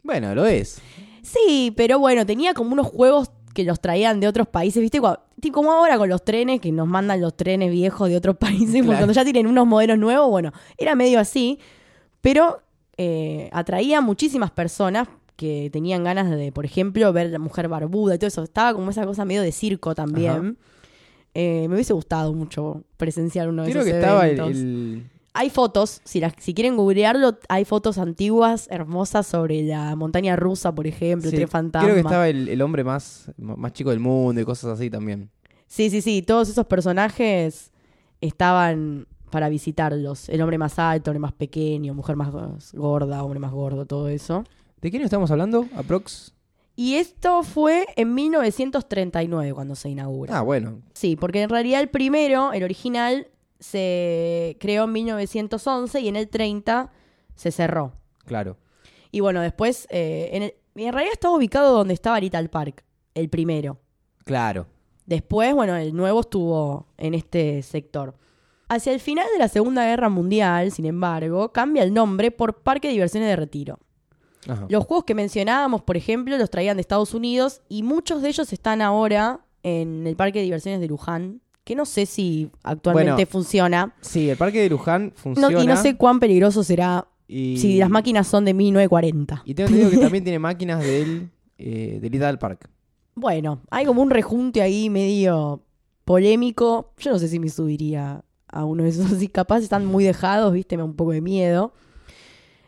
Bueno, 0.02 0.34
lo 0.34 0.46
es. 0.46 0.80
Sí, 1.22 1.72
pero 1.76 1.98
bueno, 1.98 2.24
tenía 2.24 2.54
como 2.54 2.72
unos 2.72 2.86
juegos 2.86 3.30
que 3.54 3.64
los 3.64 3.80
traían 3.80 4.20
de 4.20 4.28
otros 4.28 4.46
países, 4.48 4.80
¿viste? 4.80 5.00
Cuando- 5.00 5.20
como 5.52 5.72
ahora 5.72 5.98
con 5.98 6.08
los 6.08 6.24
trenes, 6.24 6.60
que 6.60 6.70
nos 6.72 6.86
mandan 6.86 7.20
los 7.20 7.36
trenes 7.36 7.70
viejos 7.72 8.08
de 8.08 8.16
otros 8.16 8.36
países, 8.36 8.66
porque 8.76 8.82
Claro. 8.84 8.98
cuando 8.98 9.12
ya 9.14 9.24
tienen 9.24 9.46
unos 9.46 9.66
modelos 9.66 9.98
nuevos, 9.98 10.28
bueno, 10.30 10.52
era 10.78 10.94
medio 10.94 11.18
así. 11.18 11.58
Pero 12.20 12.62
eh, 13.02 13.48
atraía 13.50 13.96
a 13.96 14.00
muchísimas 14.02 14.50
personas 14.50 15.08
que 15.34 15.70
tenían 15.72 16.04
ganas 16.04 16.28
de, 16.28 16.52
por 16.52 16.66
ejemplo, 16.66 17.10
ver 17.14 17.30
la 17.30 17.38
mujer 17.38 17.66
barbuda 17.66 18.14
y 18.14 18.18
todo 18.18 18.28
eso. 18.28 18.42
Estaba 18.42 18.74
como 18.74 18.90
esa 18.90 19.06
cosa 19.06 19.24
medio 19.24 19.40
de 19.40 19.52
circo 19.52 19.94
también. 19.94 20.58
Eh, 21.32 21.64
me 21.70 21.76
hubiese 21.76 21.94
gustado 21.94 22.34
mucho 22.34 22.84
presenciar 22.98 23.48
uno 23.48 23.62
de 23.62 23.70
Creo 23.70 23.84
esos 23.84 23.90
que 23.90 23.98
estaba 23.98 24.28
el, 24.28 25.06
Hay 25.32 25.48
fotos, 25.48 26.02
si, 26.04 26.20
las, 26.20 26.34
si 26.40 26.52
quieren 26.52 26.76
googlearlo, 26.76 27.38
hay 27.48 27.64
fotos 27.64 27.96
antiguas, 27.96 28.68
hermosas 28.70 29.26
sobre 29.26 29.62
la 29.62 29.96
montaña 29.96 30.36
rusa, 30.36 30.74
por 30.74 30.86
ejemplo, 30.86 31.28
el 31.28 31.30
sí, 31.30 31.36
tren 31.36 31.48
fantasma. 31.48 31.86
Creo 31.86 31.94
que 31.94 32.02
estaba 32.02 32.28
el, 32.28 32.50
el 32.50 32.60
hombre 32.60 32.84
más, 32.84 33.30
más 33.38 33.72
chico 33.72 33.88
del 33.88 34.00
mundo 34.00 34.42
y 34.42 34.44
cosas 34.44 34.78
así 34.78 34.90
también. 34.90 35.30
Sí, 35.68 35.88
sí, 35.88 36.02
sí, 36.02 36.20
todos 36.20 36.50
esos 36.50 36.66
personajes 36.66 37.72
estaban 38.20 39.06
para 39.30 39.48
visitarlos. 39.48 40.28
El 40.28 40.42
hombre 40.42 40.58
más 40.58 40.78
alto, 40.78 41.10
el 41.10 41.16
hombre 41.16 41.28
más 41.28 41.32
pequeño, 41.32 41.94
mujer 41.94 42.16
más 42.16 42.30
gorda, 42.74 43.22
hombre 43.24 43.38
más 43.40 43.52
gordo, 43.52 43.86
todo 43.86 44.08
eso. 44.08 44.44
¿De 44.80 44.90
quién 44.90 45.02
estamos 45.02 45.30
hablando? 45.30 45.66
Aprox. 45.76 46.32
Y 46.76 46.94
esto 46.94 47.42
fue 47.42 47.86
en 47.96 48.14
1939 48.14 49.52
cuando 49.54 49.74
se 49.74 49.90
inaugura. 49.90 50.38
Ah, 50.38 50.42
bueno. 50.42 50.80
Sí, 50.94 51.16
porque 51.16 51.42
en 51.42 51.50
realidad 51.50 51.80
el 51.80 51.88
primero, 51.90 52.52
el 52.52 52.62
original, 52.62 53.28
se 53.58 54.56
creó 54.60 54.84
en 54.84 54.92
1911 54.92 56.00
y 56.00 56.08
en 56.08 56.16
el 56.16 56.28
30 56.28 56.90
se 57.34 57.50
cerró. 57.52 57.92
Claro. 58.24 58.56
Y 59.10 59.20
bueno, 59.20 59.40
después, 59.42 59.86
eh, 59.90 60.30
en, 60.32 60.42
el- 60.44 60.54
en 60.76 60.92
realidad 60.92 61.12
estaba 61.12 61.34
ubicado 61.36 61.76
donde 61.76 61.94
estaba 61.94 62.18
Little 62.20 62.48
Park, 62.48 62.84
el 63.14 63.28
primero. 63.28 63.78
Claro. 64.24 64.66
Después, 65.06 65.52
bueno, 65.54 65.76
el 65.76 65.94
nuevo 65.94 66.20
estuvo 66.20 66.86
en 66.96 67.14
este 67.14 67.62
sector. 67.62 68.14
Hacia 68.72 68.92
el 68.92 69.00
final 69.00 69.26
de 69.32 69.38
la 69.40 69.48
Segunda 69.48 69.84
Guerra 69.84 70.08
Mundial, 70.08 70.70
sin 70.70 70.86
embargo, 70.86 71.50
cambia 71.52 71.82
el 71.82 71.92
nombre 71.92 72.30
por 72.30 72.62
Parque 72.62 72.86
de 72.86 72.92
Diversiones 72.94 73.28
de 73.28 73.34
Retiro. 73.36 73.80
Ajá. 74.48 74.66
Los 74.68 74.84
juegos 74.86 75.04
que 75.04 75.14
mencionábamos, 75.16 75.82
por 75.82 75.96
ejemplo, 75.96 76.38
los 76.38 76.50
traían 76.50 76.76
de 76.76 76.80
Estados 76.82 77.12
Unidos 77.12 77.62
y 77.68 77.82
muchos 77.82 78.22
de 78.22 78.28
ellos 78.28 78.52
están 78.52 78.80
ahora 78.80 79.40
en 79.64 80.06
el 80.06 80.14
Parque 80.14 80.38
de 80.38 80.44
Diversiones 80.44 80.80
de 80.80 80.86
Luján, 80.86 81.40
que 81.64 81.74
no 81.74 81.84
sé 81.84 82.06
si 82.06 82.50
actualmente 82.62 83.12
Bueno, 83.12 83.26
funciona. 83.30 83.94
Sí, 84.02 84.30
el 84.30 84.36
parque 84.36 84.60
de 84.62 84.70
Luján 84.70 85.06
No- 85.08 85.12
funciona. 85.16 85.62
y 85.62 85.66
no 85.66 85.76
sé 85.76 85.96
cuán 85.96 86.20
peligroso 86.20 86.62
será 86.62 87.06
y- 87.28 87.58
si 87.58 87.76
las 87.78 87.90
máquinas 87.90 88.28
son 88.28 88.44
de 88.44 88.54
1940. 88.54 89.42
Y 89.44 89.54
tengo 89.54 89.68
entendido 89.68 89.90
que 89.90 89.98
también 90.12 90.22
tiene 90.24 90.38
máquinas 90.38 90.80
del, 90.82 91.28
eh, 91.58 91.98
del 92.00 92.14
Idal 92.14 92.38
Park. 92.38 92.70
Bueno, 93.16 93.60
hay 93.70 93.84
como 93.84 94.00
un 94.00 94.10
rejunte 94.10 94.62
ahí 94.62 94.88
medio 94.88 95.62
polémico. 96.04 96.92
Yo 96.98 97.10
no 97.12 97.18
sé 97.18 97.28
si 97.28 97.38
me 97.38 97.48
subiría 97.48 98.22
a 98.52 98.64
uno 98.64 98.84
de 98.84 98.90
esos. 98.90 99.10
Si 99.18 99.28
capaz 99.28 99.58
están 99.58 99.86
muy 99.86 100.04
dejados, 100.04 100.52
viste, 100.52 100.76
me 100.76 100.82
da 100.82 100.84
un 100.86 100.94
poco 100.94 101.12
de 101.12 101.20
miedo. 101.20 101.72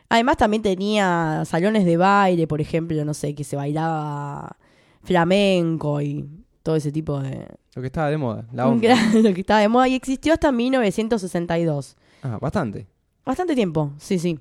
Además 0.08 0.36
también 0.36 0.62
tenía 0.62 1.42
salones 1.46 1.84
de 1.86 1.96
baile, 1.96 2.46
por 2.46 2.60
ejemplo, 2.60 3.02
no 3.04 3.14
sé, 3.14 3.34
que 3.34 3.44
se 3.44 3.56
bailaba 3.56 4.56
flamenco 5.02 6.02
y 6.02 6.28
todo 6.62 6.76
ese 6.76 6.92
tipo 6.92 7.18
de... 7.20 7.46
Lo 7.74 7.80
que 7.80 7.86
estaba 7.86 8.10
de 8.10 8.18
moda. 8.18 8.46
La 8.52 8.68
onda. 8.68 8.94
Lo 9.14 9.32
que 9.32 9.40
estaba 9.40 9.60
de 9.60 9.68
moda 9.68 9.88
y 9.88 9.94
existió 9.94 10.34
hasta 10.34 10.52
1962. 10.52 11.96
Ah, 12.22 12.38
bastante. 12.40 12.86
Bastante 13.24 13.54
tiempo, 13.54 13.92
sí, 13.98 14.18
sí. 14.18 14.38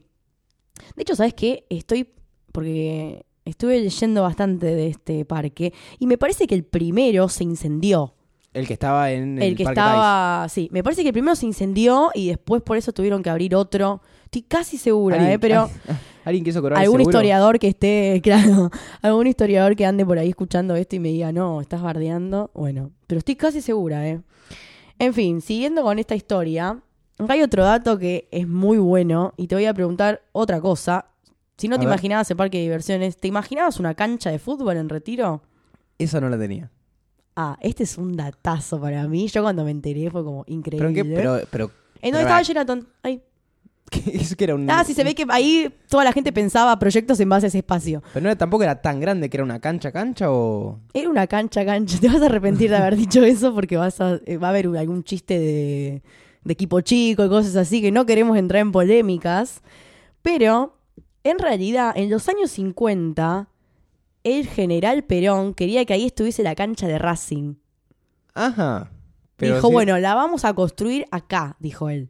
De 0.96 1.04
hecho, 1.04 1.16
¿sabes 1.16 1.34
qué? 1.34 1.66
Estoy. 1.70 2.10
Porque 2.52 3.26
estuve 3.46 3.80
leyendo 3.80 4.24
bastante 4.24 4.68
de 4.76 4.88
este 4.88 5.24
parque 5.26 5.74
y 6.00 6.08
me 6.08 6.18
parece 6.18 6.48
que 6.48 6.56
el 6.56 6.66
primero 6.66 7.30
se 7.30 7.44
incendió. 7.44 8.14
El 8.54 8.68
que 8.68 8.74
estaba 8.74 9.12
en 9.12 9.38
el, 9.38 9.44
El, 9.44 9.56
que 9.56 9.64
Parque 9.64 9.80
estaba. 9.80 10.48
Sí, 10.50 10.70
me 10.72 10.84
parece 10.84 11.04
que 11.04 11.10
el 11.10 11.14
primero 11.14 11.36
se 11.36 11.46
incendió 11.46 12.12
y 12.14 12.28
después 12.28 12.62
por 12.62 12.78
eso 12.78 12.92
tuvieron 12.92 13.24
que 13.24 13.30
abrir 13.30 13.56
otro. 13.56 14.02
Estoy 14.26 14.42
casi 14.44 14.78
segura, 14.78 15.32
¿eh? 15.32 15.40
Pero 15.40 15.70
Alguien 16.24 16.44
quiso 16.44 16.62
cobrar 16.62 16.80
algún 16.80 17.02
historiador 17.02 17.60
que 17.60 17.68
esté. 17.70 18.22
Claro, 18.24 18.70
algún 19.02 19.28
historiador 19.28 19.76
que 19.76 19.86
ande 19.86 20.06
por 20.06 20.18
ahí 20.20 20.30
escuchando 20.30 20.76
esto 20.76 20.96
y 20.96 21.00
me 21.00 21.10
diga, 21.10 21.32
no, 21.32 21.62
estás 21.62 21.82
bardeando. 21.82 22.52
Bueno, 22.54 22.92
pero 23.08 23.20
estoy 23.20 23.36
casi 23.36 23.62
segura, 23.62 24.08
¿eh? 24.08 24.22
En 25.00 25.14
fin, 25.14 25.42
siguiendo 25.42 25.82
con 25.82 25.98
esta 25.98 26.16
historia, 26.16 26.80
hay 27.28 27.42
otro 27.42 27.64
dato 27.64 27.98
que 27.98 28.28
es 28.32 28.48
muy 28.48 28.78
bueno 28.78 29.34
y 29.38 29.48
te 29.48 29.56
voy 29.56 29.66
a 29.66 29.74
preguntar 29.74 30.22
otra 30.32 30.62
cosa. 30.62 31.06
Si 31.58 31.68
no 31.68 31.76
A 31.76 31.80
te 31.80 31.86
ver. 31.86 31.94
imaginabas 31.94 32.30
el 32.30 32.38
parque 32.38 32.58
de 32.58 32.64
diversiones, 32.64 33.18
¿te 33.18 33.28
imaginabas 33.28 33.80
una 33.80 33.96
cancha 33.96 34.30
de 34.30 34.40
fútbol 34.40 34.78
en 34.78 34.90
retiro? 34.90 35.42
Esa 35.98 36.22
no 36.22 36.30
la 36.30 36.38
tenía. 36.38 36.70
Ah, 37.36 37.58
este 37.62 37.84
es 37.84 37.98
un 37.98 38.16
datazo 38.16 38.80
para 38.80 39.08
mí. 39.08 39.28
Yo 39.28 39.42
cuando 39.42 39.64
me 39.64 39.72
enteré 39.72 40.10
fue 40.12 40.24
como 40.24 40.44
¿Pero 40.46 40.56
increíble. 40.56 40.88
en 40.90 40.94
qué? 40.96 41.06
Pero, 41.06 41.40
pero, 41.50 41.66
¿En 41.66 41.72
pero 42.02 42.12
dónde 42.18 42.22
estaba 42.22 42.42
Sheraton? 42.42 42.88
Ahí. 43.04 43.22
Eso 44.14 44.36
que 44.36 44.46
era 44.46 44.56
un... 44.56 44.70
Ah, 44.70 44.84
sí, 44.86 44.94
se 44.94 45.04
ve 45.04 45.14
que 45.16 45.26
ahí 45.30 45.74
toda 45.90 46.04
la 46.06 46.14
gente 46.14 46.32
pensaba 46.32 46.78
proyectos 46.80 47.20
en 47.20 47.28
base 47.30 47.48
a 47.48 47.50
ese 47.50 47.58
espacio. 47.60 48.02
Pero 48.14 48.24
no 48.24 48.30
era- 48.30 48.38
tampoco 48.38 48.64
era 48.64 48.82
tan 48.82 49.00
grande 49.02 49.30
que 49.30 49.38
era 49.38 49.44
una 49.44 49.60
cancha, 49.60 49.92
cancha 49.92 50.32
o... 50.32 50.80
Era 50.94 51.10
una 51.10 51.28
cancha, 51.28 51.66
cancha. 51.66 51.98
Te 52.00 52.08
vas 52.08 52.22
a 52.22 52.26
arrepentir 52.28 52.70
de 52.70 52.78
haber 52.78 52.96
dicho 52.98 53.24
eso 53.24 53.54
porque 53.54 53.76
vas 53.78 54.00
a, 54.02 54.20
eh, 54.26 54.38
va 54.38 54.48
a 54.48 54.50
haber 54.52 54.68
algún 54.78 55.04
chiste 55.04 55.38
de, 55.40 56.04
de 56.44 56.54
equipo 56.54 56.80
chico 56.82 57.26
y 57.26 57.30
cosas 57.30 57.56
así 57.58 57.82
que 57.82 57.92
no 57.92 58.06
queremos 58.06 58.38
entrar 58.38 58.62
en 58.62 58.72
polémicas. 58.72 59.62
Pero, 60.22 60.78
en 61.24 61.40
realidad, 61.40 61.92
en 61.96 62.10
los 62.10 62.30
años 62.30 62.52
50, 62.52 63.48
el 64.24 64.48
general 64.48 65.04
Perón 65.04 65.54
quería 65.54 65.86
que 65.86 65.94
ahí 65.94 66.06
estuviese 66.06 66.44
la 66.44 66.56
cancha 66.56 66.88
de 66.88 66.98
Racing. 67.00 67.56
Ajá. 68.34 68.92
Pero 69.38 69.56
dijo, 69.56 69.72
bueno, 69.72 69.98
la 69.98 70.14
vamos 70.14 70.46
a 70.46 70.54
construir 70.54 71.06
acá, 71.12 71.56
dijo 71.60 71.90
él. 71.90 72.10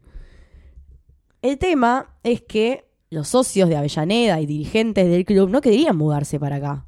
El 1.41 1.57
tema 1.57 2.15
es 2.23 2.41
que 2.41 2.85
los 3.09 3.27
socios 3.29 3.67
de 3.69 3.75
Avellaneda 3.77 4.39
y 4.41 4.45
dirigentes 4.45 5.09
del 5.09 5.25
club 5.25 5.49
no 5.49 5.61
querían 5.61 5.97
mudarse 5.97 6.39
para 6.39 6.57
acá. 6.57 6.85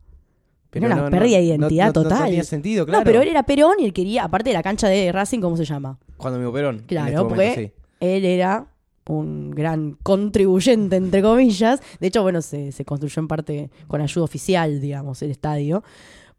pero 0.70 0.88
era 0.88 0.96
una 0.96 1.03
no- 1.03 1.10
no- 1.12 1.18
pérdida 1.18 1.38
de 1.38 1.44
no- 1.44 1.50
identidad 1.68 1.94
no- 1.94 2.01
no 2.01 2.10
total. 2.10 2.25
tenía 2.25 2.44
sentido, 2.44 2.86
claro. 2.86 3.00
No, 3.01 3.06
pero 3.06 3.22
él 3.22 3.27
era 3.27 3.44
Perón 3.44 3.75
y 3.80 3.86
él 3.86 3.94
quería, 3.94 4.24
aparte 4.24 4.50
de 4.50 4.53
la 4.56 4.63
cancha 4.63 4.88
de 4.88 5.12
Racing, 5.12 5.39
¿cómo 5.39 5.56
se 5.56 5.65
llama? 5.65 6.00
Cuando 6.18 6.39
me 6.39 6.50
Perón. 6.51 6.84
Claro, 6.88 7.08
este 7.10 7.18
momento, 7.24 7.36
porque 7.36 7.74
sí. 7.75 7.84
él 8.00 8.25
era 8.25 8.65
un 9.07 9.51
gran 9.51 9.98
contribuyente, 10.03 10.95
entre 10.95 11.22
comillas. 11.22 11.81
De 12.00 12.07
hecho, 12.07 12.22
bueno, 12.22 12.41
se, 12.41 12.72
se 12.72 12.86
construyó 12.86 13.19
en 13.22 13.27
parte 13.27 13.69
con 13.88 14.01
ayuda 14.01 14.24
oficial, 14.25 14.79
digamos, 14.79 15.22
el 15.22 15.31
estadio. 15.31 15.83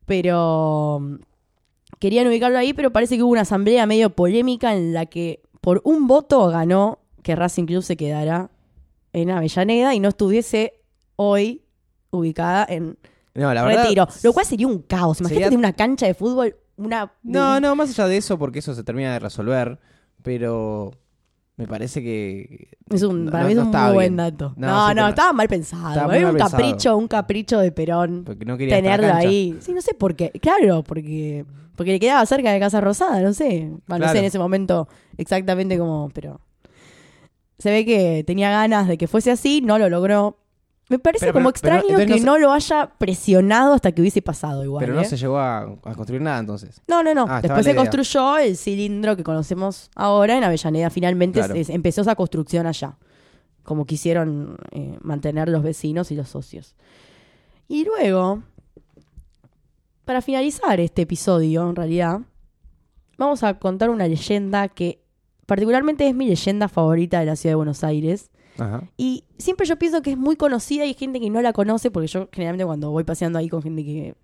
Pero 0.07 0.99
mm, 1.01 1.15
querían 1.99 2.27
ubicarlo 2.27 2.59
ahí, 2.59 2.73
pero 2.73 2.93
parece 2.93 3.17
que 3.17 3.23
hubo 3.23 3.33
una 3.33 3.43
asamblea 3.43 3.87
medio 3.87 4.11
polémica 4.11 4.75
en 4.75 4.93
la 4.93 5.07
que 5.07 5.43
por 5.61 5.81
un 5.85 6.07
voto 6.07 6.47
ganó 6.49 6.99
que 7.23 7.35
Racing 7.37 7.65
Club 7.67 7.83
se 7.83 7.97
quedara 7.97 8.51
en 9.13 9.31
Avellaneda 9.31 9.95
y 9.95 10.01
no 10.01 10.09
estuviese 10.11 10.75
hoy 11.17 11.63
ubicada 12.11 12.67
en 12.69 12.99
No, 13.35 13.53
la 13.55 13.63
verdad... 13.65 13.85
Retiro. 13.85 14.07
Lo 14.23 14.33
cual 14.33 14.45
sería 14.47 14.67
un 14.67 14.81
caos. 14.81 15.21
Imagínate 15.21 15.45
sería- 15.45 15.59
una 15.59 15.73
cancha 15.73 16.07
de 16.07 16.15
fútbol, 16.15 16.57
una... 16.77 17.13
No, 17.23 17.61
no, 17.61 17.75
más 17.77 17.91
allá 17.91 18.07
de 18.09 18.17
eso, 18.19 18.39
porque 18.39 18.59
eso 18.59 18.75
se 18.75 18.85
termina 18.85 19.13
de 19.15 19.21
resolver, 19.21 19.79
pero 20.23 20.93
me 21.57 21.67
parece 21.69 22.03
que... 22.03 22.69
Es 22.91 23.03
un, 23.03 23.27
no- 23.27 23.31
para 23.31 23.45
no- 23.45 23.49
mí 23.49 23.53
es 23.55 23.59
un 23.61 23.71
muy 23.71 23.93
buen 23.93 24.17
dato. 24.17 24.55
No, 24.57 24.67
No, 24.67 24.89
sí, 24.89 24.95
no, 24.95 25.03
pero- 25.03 25.09
estaba 25.09 25.33
mal 25.33 25.49
pensado. 25.49 25.89
Estaba 25.91 26.09
mal 26.09 26.25
un 26.25 26.31
pensado. 26.33 26.51
capricho, 26.51 26.97
un 26.97 27.09
capricho 27.09 27.59
de 27.61 27.73
Perón. 27.73 28.23
Porque 28.25 28.45
no 28.45 28.57
quería 28.57 28.77
Tenerlo 28.77 29.13
ahí. 29.15 29.57
Sí, 29.61 29.73
no 29.73 29.81
sé 29.81 29.95
por 29.95 30.15
qué. 30.17 30.31
Claro, 30.41 30.83
porque 30.83 31.45
porque 31.77 31.91
le 31.93 31.99
quedaba 32.01 32.25
cerca 32.27 32.53
de 32.53 32.61
Casa 32.61 32.81
Rosada, 32.81 33.21
no 33.21 33.33
sé. 33.33 33.71
Bueno, 33.89 34.07
no 34.07 34.13
sé 34.13 34.19
en 34.21 34.25
ese 34.27 34.39
momento 34.39 34.89
exactamente 35.17 35.77
cómo, 35.77 36.09
pero 36.15 36.41
se 37.59 37.71
ve 37.71 37.85
que 37.85 38.23
tenía 38.27 38.51
ganas 38.51 38.87
de 38.89 38.97
que 38.99 39.09
fuese 39.09 39.31
así, 39.33 39.61
no 39.61 39.79
lo 39.79 39.89
logró. 39.89 40.39
Me 40.91 40.99
parece 40.99 41.27
Pero- 41.27 41.33
como 41.35 41.51
pero- 41.51 41.77
extraño 41.77 41.97
que 41.97 42.07
no 42.07 42.19
se- 42.19 42.25
no 42.25 42.39
lo 42.39 42.53
haya 42.53 42.91
presionado 42.99 43.73
hasta 43.73 43.93
que 43.93 44.03
hubiese 44.03 44.21
pasado 44.21 44.63
igual. 44.65 44.83
Pero 44.85 44.95
no 44.95 45.01
¿eh? 45.01 45.05
se 45.07 45.17
llegó 45.17 45.39
a, 45.39 45.61
a 45.63 45.95
construir 45.95 46.21
nada 46.21 46.39
entonces. 46.39 46.81
No, 46.87 47.03
no, 47.03 47.15
no. 47.15 47.25
Ah, 47.29 47.41
Después 47.41 47.65
se 47.65 47.75
construyó 47.75 48.37
el 48.39 48.57
cilindro 48.57 49.17
que 49.17 49.25
conocemos 49.25 49.91
ahora 49.95 50.37
en 50.37 50.45
Avellaneda. 50.45 50.91
Finalmente 50.91 51.39
Claro. 51.41 51.55
empezó 51.57 52.03
esa 52.03 52.15
construcción 52.15 52.67
allá. 52.67 52.97
Como 53.63 53.87
quisieron 53.87 54.59
eh, 54.73 54.99
mantener 55.01 55.49
los 55.49 55.63
vecinos 55.63 56.11
y 56.11 56.17
los 56.17 56.29
socios. 56.29 56.75
Y 57.67 57.87
luego, 57.87 58.43
para 60.05 60.21
finalizar 60.21 60.79
este 60.81 61.03
episodio, 61.03 61.67
en 61.71 61.77
realidad, 61.77 62.21
vamos 63.17 63.43
a 63.43 63.59
contar 63.59 63.89
una 63.89 64.07
leyenda 64.07 64.69
que 64.69 65.03
particularmente 65.47 66.07
es 66.07 66.15
mi 66.15 66.29
leyenda 66.29 66.69
favorita 66.69 67.21
de 67.21 67.27
la 67.27 67.37
ciudad 67.37 67.53
de 67.53 67.57
Buenos 67.57 67.83
Aires. 67.85 68.31
Ajá. 68.59 68.89
Y 68.97 69.25
siempre 69.39 69.67
yo 69.67 69.77
pienso 69.79 70.01
que 70.03 70.11
es 70.13 70.17
muy 70.17 70.37
conocida 70.37 70.85
y 70.85 70.89
hay 70.89 70.95
gente 70.95 71.21
que 71.21 71.31
no 71.31 71.43
la 71.43 71.53
conoce, 71.53 71.91
porque 71.91 72.07
yo 72.09 72.29
generalmente 72.33 72.65
cuando 72.65 72.91
voy 72.91 73.05
paseando 73.05 73.39
ahí 73.39 73.49
con 73.49 73.63
gente 73.63 73.85
que 73.85 74.15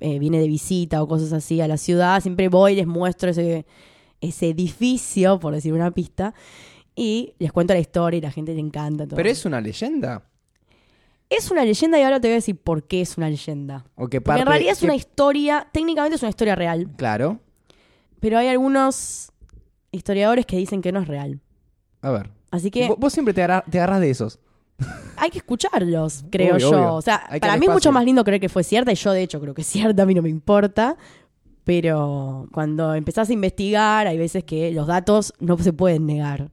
eh, 0.00 0.18
viene 0.18 0.38
de 0.40 0.48
visita 0.48 1.02
o 1.02 1.08
cosas 1.08 1.32
así 1.32 1.60
a 1.60 1.68
la 1.68 1.76
ciudad, 1.76 2.20
siempre 2.20 2.48
voy 2.48 2.72
y 2.72 2.76
les 2.76 2.86
muestro 2.86 3.30
ese, 3.30 3.64
ese 4.20 4.48
edificio, 4.50 5.38
por 5.38 5.54
decir 5.54 5.72
una 5.72 5.90
pista, 5.92 6.34
y 6.96 7.34
les 7.38 7.52
cuento 7.52 7.74
la 7.74 7.80
historia 7.80 8.18
y 8.18 8.20
la 8.20 8.30
gente 8.32 8.54
le 8.54 8.60
encanta. 8.60 9.06
todo. 9.06 9.16
Pero 9.16 9.28
es 9.28 9.44
una 9.44 9.60
leyenda. 9.60 10.22
Es 11.30 11.50
una 11.50 11.64
leyenda 11.64 11.98
y 11.98 12.02
ahora 12.02 12.20
te 12.20 12.28
voy 12.28 12.32
a 12.32 12.36
decir 12.36 12.56
por 12.56 12.84
qué 12.86 13.00
es 13.00 13.16
una 13.16 13.30
leyenda. 13.30 13.84
O 13.94 14.08
que 14.08 14.20
Porque 14.20 14.20
parte, 14.20 14.40
en 14.42 14.46
realidad 14.48 14.72
es 14.72 14.78
que- 14.80 14.84
una 14.84 14.94
historia, 14.94 15.68
técnicamente 15.72 16.16
es 16.16 16.22
una 16.22 16.28
historia 16.30 16.54
real, 16.54 16.88
Claro. 16.96 17.40
pero 18.20 18.38
hay 18.38 18.48
algunos 18.48 19.30
historiadores 19.90 20.44
que 20.44 20.56
dicen 20.56 20.82
que 20.82 20.92
no 20.92 21.00
es 21.00 21.08
real. 21.08 21.40
A 22.02 22.10
ver. 22.10 22.30
Así 22.54 22.70
que 22.70 22.88
Vos, 22.88 22.96
vos 22.98 23.12
siempre 23.12 23.34
te, 23.34 23.42
agarra- 23.42 23.64
te 23.70 23.78
agarras 23.78 24.00
de 24.00 24.10
esos. 24.10 24.38
hay 25.16 25.30
que 25.30 25.38
escucharlos, 25.38 26.24
creo 26.30 26.54
Obvio, 26.56 26.70
yo. 26.70 26.76
obvio. 26.78 26.94
O 26.94 27.02
sea, 27.02 27.24
Hay 27.28 27.40
para 27.40 27.56
mí 27.56 27.66
es 27.66 27.72
mucho 27.72 27.92
más 27.92 28.04
lindo 28.04 28.24
creer 28.24 28.40
que 28.40 28.48
fue 28.48 28.64
cierta 28.64 28.92
y 28.92 28.94
yo 28.96 29.12
de 29.12 29.22
hecho 29.22 29.40
creo 29.40 29.54
que 29.54 29.62
es 29.62 29.66
cierta, 29.68 30.02
a 30.02 30.06
mí 30.06 30.14
no 30.14 30.22
me 30.22 30.28
importa. 30.30 30.96
Pero 31.64 32.46
cuando 32.52 32.94
empezás 32.94 33.30
a 33.30 33.32
investigar, 33.32 34.06
hay 34.06 34.18
veces 34.18 34.44
que 34.44 34.70
los 34.72 34.86
datos 34.86 35.32
no 35.40 35.56
se 35.58 35.72
pueden 35.72 36.04
negar. 36.06 36.50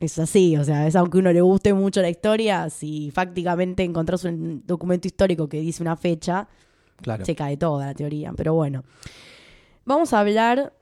Es 0.00 0.18
así, 0.18 0.56
o 0.56 0.64
sea, 0.64 0.86
es 0.86 0.96
aunque 0.96 1.18
uno 1.18 1.32
le 1.32 1.40
guste 1.40 1.72
mucho 1.74 2.00
la 2.02 2.08
historia, 2.08 2.68
si 2.70 3.10
fácticamente 3.12 3.82
encontrás 3.84 4.24
un 4.24 4.62
documento 4.66 5.06
histórico 5.08 5.48
que 5.48 5.60
dice 5.60 5.82
una 5.82 5.96
fecha, 5.96 6.48
Claro. 7.00 7.24
se 7.24 7.36
cae 7.36 7.56
toda 7.56 7.86
la 7.86 7.94
teoría. 7.94 8.32
Pero 8.36 8.54
bueno, 8.54 8.82
vamos 9.84 10.12
a 10.12 10.20
hablar 10.20 10.72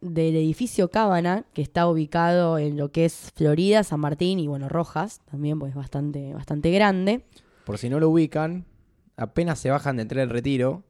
del 0.00 0.36
edificio 0.36 0.90
Cábana, 0.90 1.44
que 1.54 1.62
está 1.62 1.88
ubicado 1.88 2.58
en 2.58 2.76
lo 2.76 2.90
que 2.92 3.04
es 3.04 3.32
Florida, 3.34 3.82
San 3.84 4.00
Martín 4.00 4.38
y 4.38 4.46
bueno, 4.46 4.68
Rojas, 4.68 5.20
también 5.30 5.58
pues 5.58 5.74
bastante, 5.74 6.34
bastante 6.34 6.70
grande. 6.70 7.24
Por 7.64 7.78
si 7.78 7.88
no 7.88 7.98
lo 7.98 8.08
ubican, 8.10 8.64
apenas 9.16 9.58
se 9.58 9.70
bajan 9.70 9.96
del 9.96 10.08
tren 10.08 10.30
retiro 10.30 10.84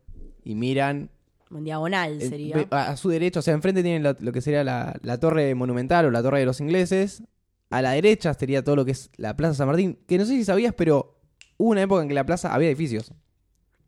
y 0.44 0.54
miran 0.54 1.10
En 1.50 1.64
diagonal 1.64 2.20
eh, 2.20 2.28
sería. 2.28 2.66
a, 2.70 2.96
su 2.96 3.08
derecha, 3.08 3.40
o 3.40 3.42
sea, 3.42 3.54
enfrente 3.54 3.82
tienen 3.82 4.02
lo, 4.02 4.14
lo 4.18 4.32
que 4.32 4.40
sería 4.40 4.62
la, 4.64 4.98
la 5.02 5.18
torre 5.18 5.54
monumental 5.54 6.06
o 6.06 6.10
la 6.10 6.22
torre 6.22 6.40
de 6.40 6.46
los 6.46 6.60
ingleses. 6.60 7.22
A 7.70 7.82
la 7.82 7.92
derecha 7.92 8.32
sería 8.34 8.62
todo 8.62 8.76
lo 8.76 8.84
que 8.84 8.92
es 8.92 9.10
la 9.16 9.36
Plaza 9.36 9.54
San 9.54 9.66
Martín, 9.66 9.98
que 10.06 10.18
no 10.18 10.24
sé 10.24 10.32
si 10.32 10.44
sabías, 10.44 10.74
pero 10.74 11.18
hubo 11.56 11.70
una 11.70 11.82
época 11.82 12.02
en 12.02 12.08
que 12.08 12.14
la 12.14 12.24
plaza 12.26 12.54
había 12.54 12.68
edificios. 12.68 13.12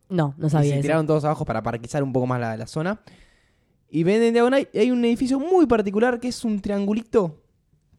No, 0.09 0.35
no 0.39 0.47
y 0.47 0.51
sabía 0.51 0.71
se 0.71 0.75
eso. 0.79 0.83
tiraron 0.83 1.07
todos 1.07 1.25
abajo 1.25 1.45
para 1.45 1.63
parquizar 1.63 2.03
un 2.03 2.13
poco 2.13 2.27
más 2.27 2.41
la, 2.41 2.57
la 2.57 2.67
zona. 2.67 3.01
Y 3.90 4.02
ven 4.02 4.23
en 4.23 4.35
diagonal, 4.35 4.68
y 4.73 4.78
hay 4.78 4.90
un 4.90 5.04
edificio 5.04 5.38
muy 5.40 5.66
particular 5.66 6.21
que 6.21 6.28
es 6.28 6.45
un 6.45 6.61
triangulito 6.61 7.40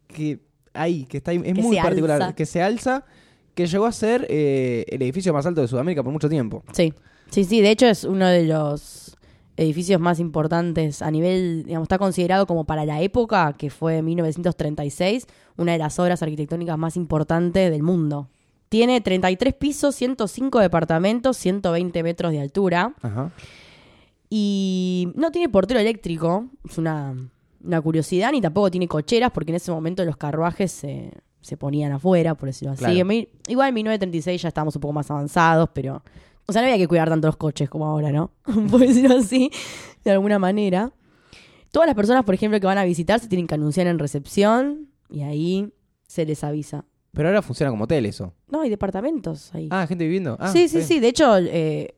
que 0.06 0.40
ahí, 0.72 1.04
que 1.04 1.16
está 1.18 1.32
ahí, 1.32 1.38
es 1.44 1.54
Que 1.54 1.62
muy 1.62 1.76
particular, 1.78 2.22
alza. 2.22 2.34
que 2.34 2.46
se 2.46 2.62
alza, 2.62 3.04
que 3.54 3.66
llegó 3.66 3.86
a 3.86 3.92
ser 3.92 4.26
eh, 4.30 4.84
el 4.88 5.02
edificio 5.02 5.32
más 5.32 5.46
alto 5.46 5.60
de 5.60 5.68
Sudamérica 5.68 6.02
por 6.02 6.12
mucho 6.12 6.28
tiempo. 6.28 6.62
Sí, 6.72 6.94
sí, 7.30 7.44
sí. 7.44 7.60
De 7.60 7.70
hecho, 7.70 7.86
es 7.86 8.04
uno 8.04 8.26
de 8.28 8.44
los 8.44 9.16
edificios 9.56 10.00
más 10.00 10.20
importantes 10.20 11.02
a 11.02 11.10
nivel, 11.10 11.64
digamos, 11.66 11.86
está 11.86 11.98
considerado 11.98 12.46
como 12.46 12.64
para 12.64 12.84
la 12.84 13.02
época, 13.02 13.54
que 13.58 13.68
fue 13.68 14.00
1936, 14.00 15.26
una 15.56 15.72
de 15.72 15.78
las 15.78 15.98
obras 15.98 16.22
arquitectónicas 16.22 16.78
más 16.78 16.96
importantes 16.96 17.70
del 17.70 17.82
mundo. 17.82 18.28
Tiene 18.68 19.00
33 19.00 19.52
pisos, 19.54 19.96
105 19.96 20.60
departamentos, 20.60 21.36
120 21.36 22.02
metros 22.04 22.30
de 22.32 22.40
altura. 22.40 22.94
Ajá. 23.02 23.32
Y 24.32 25.08
no 25.16 25.32
tiene 25.32 25.48
portero 25.48 25.80
eléctrico, 25.80 26.46
es 26.68 26.78
una, 26.78 27.14
una 27.64 27.80
curiosidad, 27.82 28.30
ni 28.30 28.40
tampoco 28.40 28.70
tiene 28.70 28.86
cocheras, 28.86 29.32
porque 29.32 29.50
en 29.50 29.56
ese 29.56 29.72
momento 29.72 30.04
los 30.04 30.16
carruajes 30.16 30.70
se, 30.70 31.10
se 31.40 31.56
ponían 31.56 31.90
afuera, 31.92 32.36
por 32.36 32.48
decirlo 32.48 32.72
así. 32.74 32.78
Claro. 32.84 32.96
En 32.96 33.06
mi- 33.08 33.28
igual 33.48 33.68
en 33.70 33.74
1936 33.74 34.40
ya 34.42 34.48
estábamos 34.48 34.76
un 34.76 34.80
poco 34.80 34.92
más 34.92 35.10
avanzados, 35.10 35.68
pero. 35.74 36.02
O 36.46 36.52
sea, 36.52 36.62
no 36.62 36.66
había 36.68 36.78
que 36.78 36.88
cuidar 36.88 37.08
tanto 37.08 37.26
los 37.28 37.36
coches 37.36 37.68
como 37.68 37.86
ahora, 37.86 38.10
¿no? 38.12 38.30
por 38.70 38.80
decirlo 38.80 39.16
así, 39.18 39.50
de 40.04 40.10
alguna 40.12 40.38
manera. 40.38 40.92
Todas 41.72 41.86
las 41.86 41.94
personas, 41.96 42.24
por 42.24 42.34
ejemplo, 42.34 42.58
que 42.60 42.66
van 42.66 42.78
a 42.78 42.84
visitar 42.84 43.18
se 43.20 43.28
tienen 43.28 43.46
que 43.46 43.54
anunciar 43.54 43.86
en 43.88 43.98
recepción 43.98 44.88
y 45.08 45.22
ahí 45.22 45.72
se 46.06 46.24
les 46.24 46.42
avisa. 46.44 46.84
Pero 47.12 47.28
ahora 47.28 47.42
funciona 47.42 47.70
como 47.70 47.84
hotel 47.84 48.06
eso. 48.06 48.32
No, 48.48 48.60
hay 48.62 48.70
departamentos 48.70 49.52
ahí. 49.54 49.68
Ah, 49.70 49.86
gente 49.88 50.04
viviendo. 50.04 50.36
Ah, 50.40 50.48
sí, 50.52 50.68
sí, 50.68 50.78
está 50.78 50.88
sí. 50.88 51.00
De 51.00 51.08
hecho, 51.08 51.36
eh, 51.38 51.94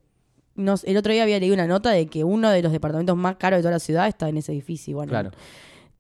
nos- 0.55 0.85
el 0.85 0.97
otro 0.97 1.13
día 1.13 1.23
había 1.23 1.39
leído 1.41 1.55
una 1.55 1.67
nota 1.67 1.91
de 1.91 2.07
que 2.07 2.25
uno 2.25 2.51
de 2.51 2.63
los 2.63 2.73
departamentos 2.73 3.17
más 3.17 3.37
caros 3.37 3.59
de 3.59 3.63
toda 3.63 3.73
la 3.73 3.79
ciudad 3.79 4.09
está 4.09 4.29
en 4.29 4.37
ese 4.37 4.53
edificio. 4.53 4.97
Bueno, 4.97 5.11
Claro. 5.11 5.31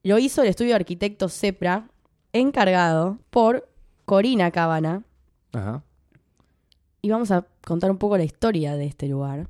Lo 0.04 0.18
hizo 0.18 0.42
el 0.42 0.48
estudio 0.48 0.70
de 0.70 0.76
arquitecto 0.76 1.28
CEPRA, 1.28 1.88
encargado 2.32 3.18
por 3.30 3.68
Corina 4.04 4.50
Cabana. 4.50 5.04
Ajá. 5.52 5.82
Y 7.02 7.10
vamos 7.10 7.30
a 7.30 7.46
contar 7.64 7.90
un 7.90 7.98
poco 7.98 8.16
la 8.16 8.24
historia 8.24 8.74
de 8.76 8.86
este 8.86 9.06
lugar. 9.08 9.48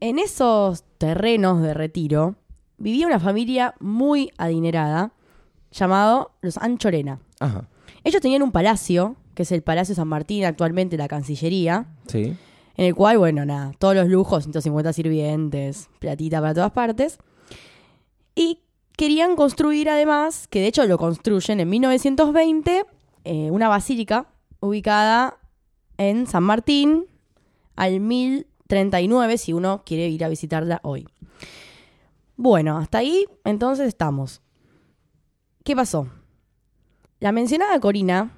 En 0.00 0.18
esos 0.18 0.84
terrenos 0.98 1.60
de 1.62 1.74
retiro 1.74 2.36
vivía 2.78 3.06
una 3.06 3.20
familia 3.20 3.74
muy 3.80 4.32
adinerada 4.38 5.12
llamado 5.70 6.32
los 6.40 6.56
Anchorena. 6.58 7.20
Ajá. 7.38 7.68
Ellos 8.04 8.22
tenían 8.22 8.42
un 8.42 8.50
palacio, 8.52 9.16
que 9.34 9.42
es 9.42 9.52
el 9.52 9.62
Palacio 9.62 9.94
San 9.94 10.08
Martín, 10.08 10.44
actualmente 10.44 10.96
la 10.96 11.06
Cancillería, 11.08 11.86
Sí. 12.06 12.36
En 12.80 12.86
el 12.86 12.94
cual, 12.94 13.18
bueno, 13.18 13.44
nada, 13.44 13.74
todos 13.78 13.94
los 13.94 14.08
lujos, 14.08 14.44
150 14.44 14.94
sirvientes, 14.94 15.90
platita 15.98 16.40
para 16.40 16.54
todas 16.54 16.72
partes. 16.72 17.18
Y 18.34 18.62
querían 18.96 19.36
construir 19.36 19.90
además, 19.90 20.48
que 20.48 20.60
de 20.60 20.68
hecho 20.68 20.86
lo 20.86 20.96
construyen 20.96 21.60
en 21.60 21.68
1920, 21.68 22.86
eh, 23.24 23.50
una 23.50 23.68
basílica 23.68 24.28
ubicada 24.60 25.36
en 25.98 26.26
San 26.26 26.42
Martín 26.42 27.04
al 27.76 28.00
1039, 28.00 29.36
si 29.36 29.52
uno 29.52 29.82
quiere 29.84 30.08
ir 30.08 30.24
a 30.24 30.30
visitarla 30.30 30.80
hoy. 30.82 31.06
Bueno, 32.38 32.78
hasta 32.78 32.96
ahí 32.96 33.26
entonces 33.44 33.88
estamos. 33.88 34.40
¿Qué 35.64 35.76
pasó? 35.76 36.08
La 37.18 37.30
mencionada 37.30 37.78
Corina 37.78 38.32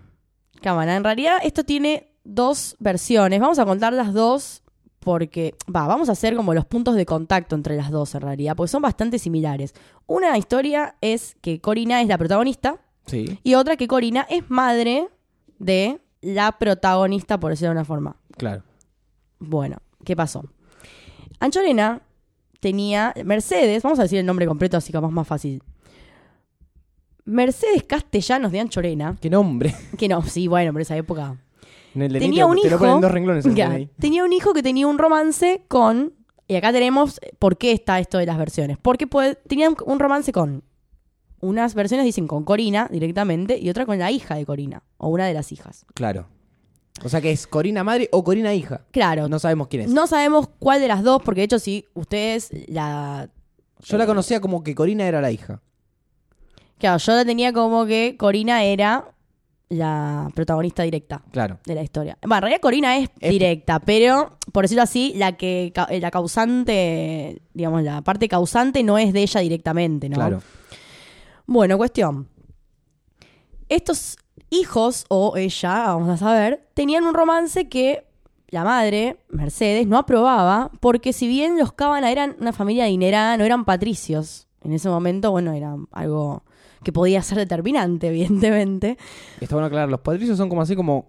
Cámara, 0.63 0.97
en 0.97 1.05
realidad 1.05 1.39
esto 1.45 1.63
tiene 1.63 2.12
dos 2.25 2.77
versiones. 2.79 3.41
Vamos 3.41 3.59
a 3.59 3.65
contar 3.65 3.93
las 3.93 4.13
dos 4.13 4.63
porque, 5.01 5.55
va, 5.75 5.87
vamos 5.89 6.09
a 6.09 6.13
hacer 6.13 6.37
como 6.37 6.55
los 6.55 6.65
puntos 6.65 6.95
de 6.95 7.05
contacto 7.05 7.57
entre 7.57 7.77
las 7.77 7.91
dos 7.91 8.15
en 8.15 8.21
realidad, 8.21 8.55
porque 8.57 8.71
son 8.71 8.83
bastante 8.83 9.19
similares. 9.19 9.75
Una 10.07 10.39
historia 10.39 10.95
es 11.01 11.37
que 11.41 11.61
Corina 11.61 12.01
es 12.03 12.09
la 12.09 12.19
protagonista 12.19 12.77
Sí. 13.07 13.39
y 13.43 13.55
otra 13.55 13.77
que 13.77 13.89
Corina 13.89 14.27
es 14.31 14.49
madre 14.49 15.09
de 15.59 16.01
la 16.21 16.53
protagonista, 16.53 17.41
por 17.41 17.51
decirlo 17.51 17.71
de 17.71 17.77
una 17.79 17.85
forma. 17.85 18.17
Claro. 18.37 18.63
Bueno, 19.41 19.79
¿qué 20.05 20.15
pasó? 20.15 20.45
Anchorena 21.41 22.01
tenía 22.61 23.13
Mercedes, 23.25 23.83
vamos 23.83 23.99
a 23.99 24.03
decir 24.03 24.21
el 24.21 24.27
nombre 24.27 24.47
completo 24.47 24.77
así 24.77 24.93
que 24.93 24.99
es 24.99 25.03
más 25.03 25.27
fácil. 25.27 25.61
Mercedes 27.25 27.83
Castellanos 27.85 28.53
de 28.53 28.61
Anchorena, 28.61 29.17
Qué 29.21 29.31
nombre. 29.31 29.75
que 29.99 30.09
no, 30.09 30.23
sí, 30.23 30.47
bueno, 30.49 30.73
por 30.73 30.81
esa 30.83 30.97
época. 30.97 31.37
En 31.95 32.03
el 32.03 32.13
DNI 32.13 32.21
Tenía 32.21 32.45
te- 32.45 32.51
un 32.51 32.61
te 32.61 32.69
hijo. 32.69 33.01
dos 33.01 33.11
renglones 33.13 33.45
en 33.47 33.55
Ya, 33.55 33.79
tenía 33.99 34.25
un 34.25 34.33
hijo 34.33 34.53
que 34.55 34.63
tenía 34.63 34.87
un 34.87 34.99
romance 34.99 35.65
con. 35.69 36.15
Y 36.49 36.57
acá 36.57 36.73
tenemos 36.73 37.21
por 37.39 37.57
qué 37.57 37.73
está 37.73 37.99
esto 38.01 38.19
de 38.19 38.27
las 38.27 38.37
versiones. 38.39 38.77
Porque 38.81 39.07
puede- 39.07 39.35
tenían 39.37 39.75
un 39.87 39.99
romance 39.99 40.33
con. 40.33 40.65
Unas 41.41 41.75
versiones 41.75 42.05
dicen 42.07 42.27
con 42.29 42.45
Corina 42.45 42.89
directamente 42.91 43.59
y 43.59 43.69
otra 43.69 43.85
con 43.87 43.99
la 43.99 44.11
hija 44.11 44.37
de 44.37 44.47
Corina. 44.47 44.83
O 44.99 45.09
una 45.09 45.27
de 45.27 45.35
las 45.35 45.51
hijas. 45.53 45.85
Claro. 45.95 46.27
O 47.05 47.09
sea 47.09 47.21
que 47.21 47.33
es 47.33 47.47
Corina 47.49 47.83
madre 47.83 48.09
o 48.13 48.23
Corina 48.23 48.55
hija. 48.55 48.85
Claro. 48.93 49.29
No 49.29 49.39
sabemos 49.39 49.67
quién 49.69 49.83
es. 49.83 49.91
No 49.91 50.07
sabemos 50.07 50.49
cuál 50.59 50.81
de 50.81 50.89
las 50.89 51.03
dos, 51.03 51.21
porque 51.25 51.41
de 51.41 51.45
hecho, 51.47 51.59
si 51.59 51.87
ustedes 51.95 52.51
la. 52.69 53.29
Yo 53.81 53.99
la 53.99 54.07
conocía 54.07 54.41
como 54.41 54.63
que 54.63 54.75
Corina 54.77 55.07
era 55.09 55.21
la 55.21 55.33
hija. 55.33 55.61
Claro, 56.79 56.99
yo 56.99 57.13
la 57.15 57.25
tenía 57.25 57.53
como 57.53 57.87
que 57.87 58.17
Corina 58.17 58.63
era 58.65 59.13
la 59.73 60.29
protagonista 60.35 60.83
directa. 60.83 61.23
Claro. 61.33 61.59
de 61.65 61.75
la 61.75 61.83
historia. 61.83 62.19
Bueno, 62.21 62.37
en 62.37 62.43
realidad 62.43 62.61
Corina 62.61 62.97
es 62.99 63.09
Es- 63.21 63.31
directa, 63.31 63.81
pero 63.81 64.37
por 64.53 64.65
decirlo 64.65 64.83
así, 64.83 65.13
la 65.17 65.33
que 65.37 65.73
eh, 65.89 66.01
la 66.01 66.11
causante, 66.11 67.41
digamos, 67.55 67.83
la 67.83 68.03
parte 68.03 68.29
causante 68.29 68.83
no 68.83 68.99
es 68.99 69.13
de 69.13 69.23
ella 69.23 69.41
directamente, 69.41 70.09
¿no? 70.09 70.17
Claro. 70.17 70.43
Bueno, 71.47 71.77
cuestión. 71.79 72.29
Estos 73.69 74.17
hijos, 74.51 75.07
o 75.09 75.37
ella, 75.37 75.85
vamos 75.87 76.09
a 76.11 76.17
saber, 76.17 76.69
tenían 76.75 77.05
un 77.05 77.15
romance 77.15 77.69
que 77.69 78.05
la 78.49 78.65
madre, 78.65 79.17
Mercedes, 79.31 79.87
no 79.87 79.97
aprobaba, 79.97 80.71
porque 80.81 81.15
si 81.15 81.27
bien 81.27 81.59
los 81.59 81.73
Cábana 81.73 82.11
eran 82.11 82.37
una 82.39 82.53
familia 82.53 82.85
adinerada, 82.85 83.37
no 83.39 83.45
eran 83.45 83.65
patricios. 83.65 84.47
En 84.63 84.73
ese 84.73 84.91
momento, 84.91 85.31
bueno, 85.31 85.53
era 85.53 85.75
algo 85.93 86.45
que 86.83 86.93
podía 86.93 87.23
ser 87.23 87.39
determinante, 87.39 88.09
evidentemente. 88.09 88.99
Está 89.41 89.57
bueno 89.57 89.67
aclarar, 89.67 89.89
los 89.89 90.01
patricios 90.01 90.37
son 90.37 90.49
como 90.49 90.63
así 90.63 90.77
como 90.77 91.07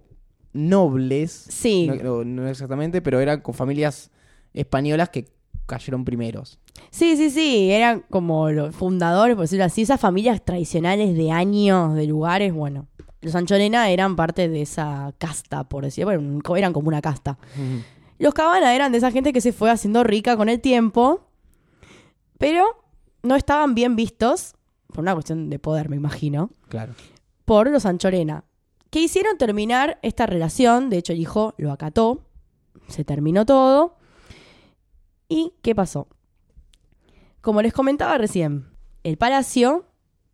nobles. 0.54 1.32
Sí. 1.50 1.90
No, 2.04 2.48
exactamente, 2.48 3.02
pero 3.02 3.20
eran 3.20 3.42
con 3.42 3.54
familias 3.54 4.12
españolas 4.54 5.10
que 5.10 5.26
cayeron 5.66 6.06
primeros. 6.06 6.60
Sí, 6.90 7.18
sí, 7.18 7.30
sí, 7.30 7.72
eran 7.72 8.04
como 8.10 8.52
los 8.52 8.76
fundadores, 8.76 9.36
por 9.36 9.44
decirlo 9.44 9.66
así, 9.66 9.84
esas 9.84 10.00
familias 10.00 10.44
tradicionales 10.44 11.16
de 11.16 11.32
años, 11.32 11.96
de 11.96 12.06
lugares, 12.08 12.54
bueno. 12.54 12.88
Los 13.22 13.36
Anchorena 13.36 13.90
eran 13.90 14.16
parte 14.16 14.50
de 14.50 14.62
esa 14.62 15.14
casta, 15.18 15.64
por 15.64 15.86
decirlo, 15.86 16.12
bueno, 16.12 16.42
eran 16.58 16.74
como 16.74 16.90
una 16.90 17.02
casta. 17.02 17.38
Los 18.20 18.34
Cabana 18.34 18.76
eran 18.76 18.92
de 18.92 18.98
esa 18.98 19.12
gente 19.12 19.32
que 19.32 19.42
se 19.42 19.54
fue 19.54 19.72
haciendo 19.72 20.04
rica 20.04 20.36
con 20.36 20.50
el 20.50 20.60
tiempo, 20.60 21.22
pero 22.38 22.66
no 23.22 23.36
estaban 23.36 23.76
bien 23.76 23.96
vistos, 23.96 24.56
por 24.94 25.02
una 25.04 25.14
cuestión 25.14 25.50
de 25.50 25.60
poder, 25.60 25.90
me 25.90 25.96
imagino, 25.96 26.50
Claro. 26.70 26.94
por 27.46 27.70
los 27.70 27.86
Anchorena, 27.86 28.44
que 28.90 29.02
hicieron 29.02 29.38
terminar 29.38 30.00
esta 30.04 30.26
relación, 30.26 30.90
de 30.90 30.98
hecho 30.98 31.14
el 31.14 31.20
hijo 31.20 31.54
lo 31.58 31.72
acató, 31.72 32.22
se 32.88 33.04
terminó 33.04 33.46
todo, 33.46 33.96
¿y 35.28 35.54
qué 35.62 35.74
pasó? 35.76 36.08
Como 37.42 37.62
les 37.62 37.74
comentaba 37.74 38.18
recién, 38.18 38.66
el 39.04 39.18
palacio 39.18 39.86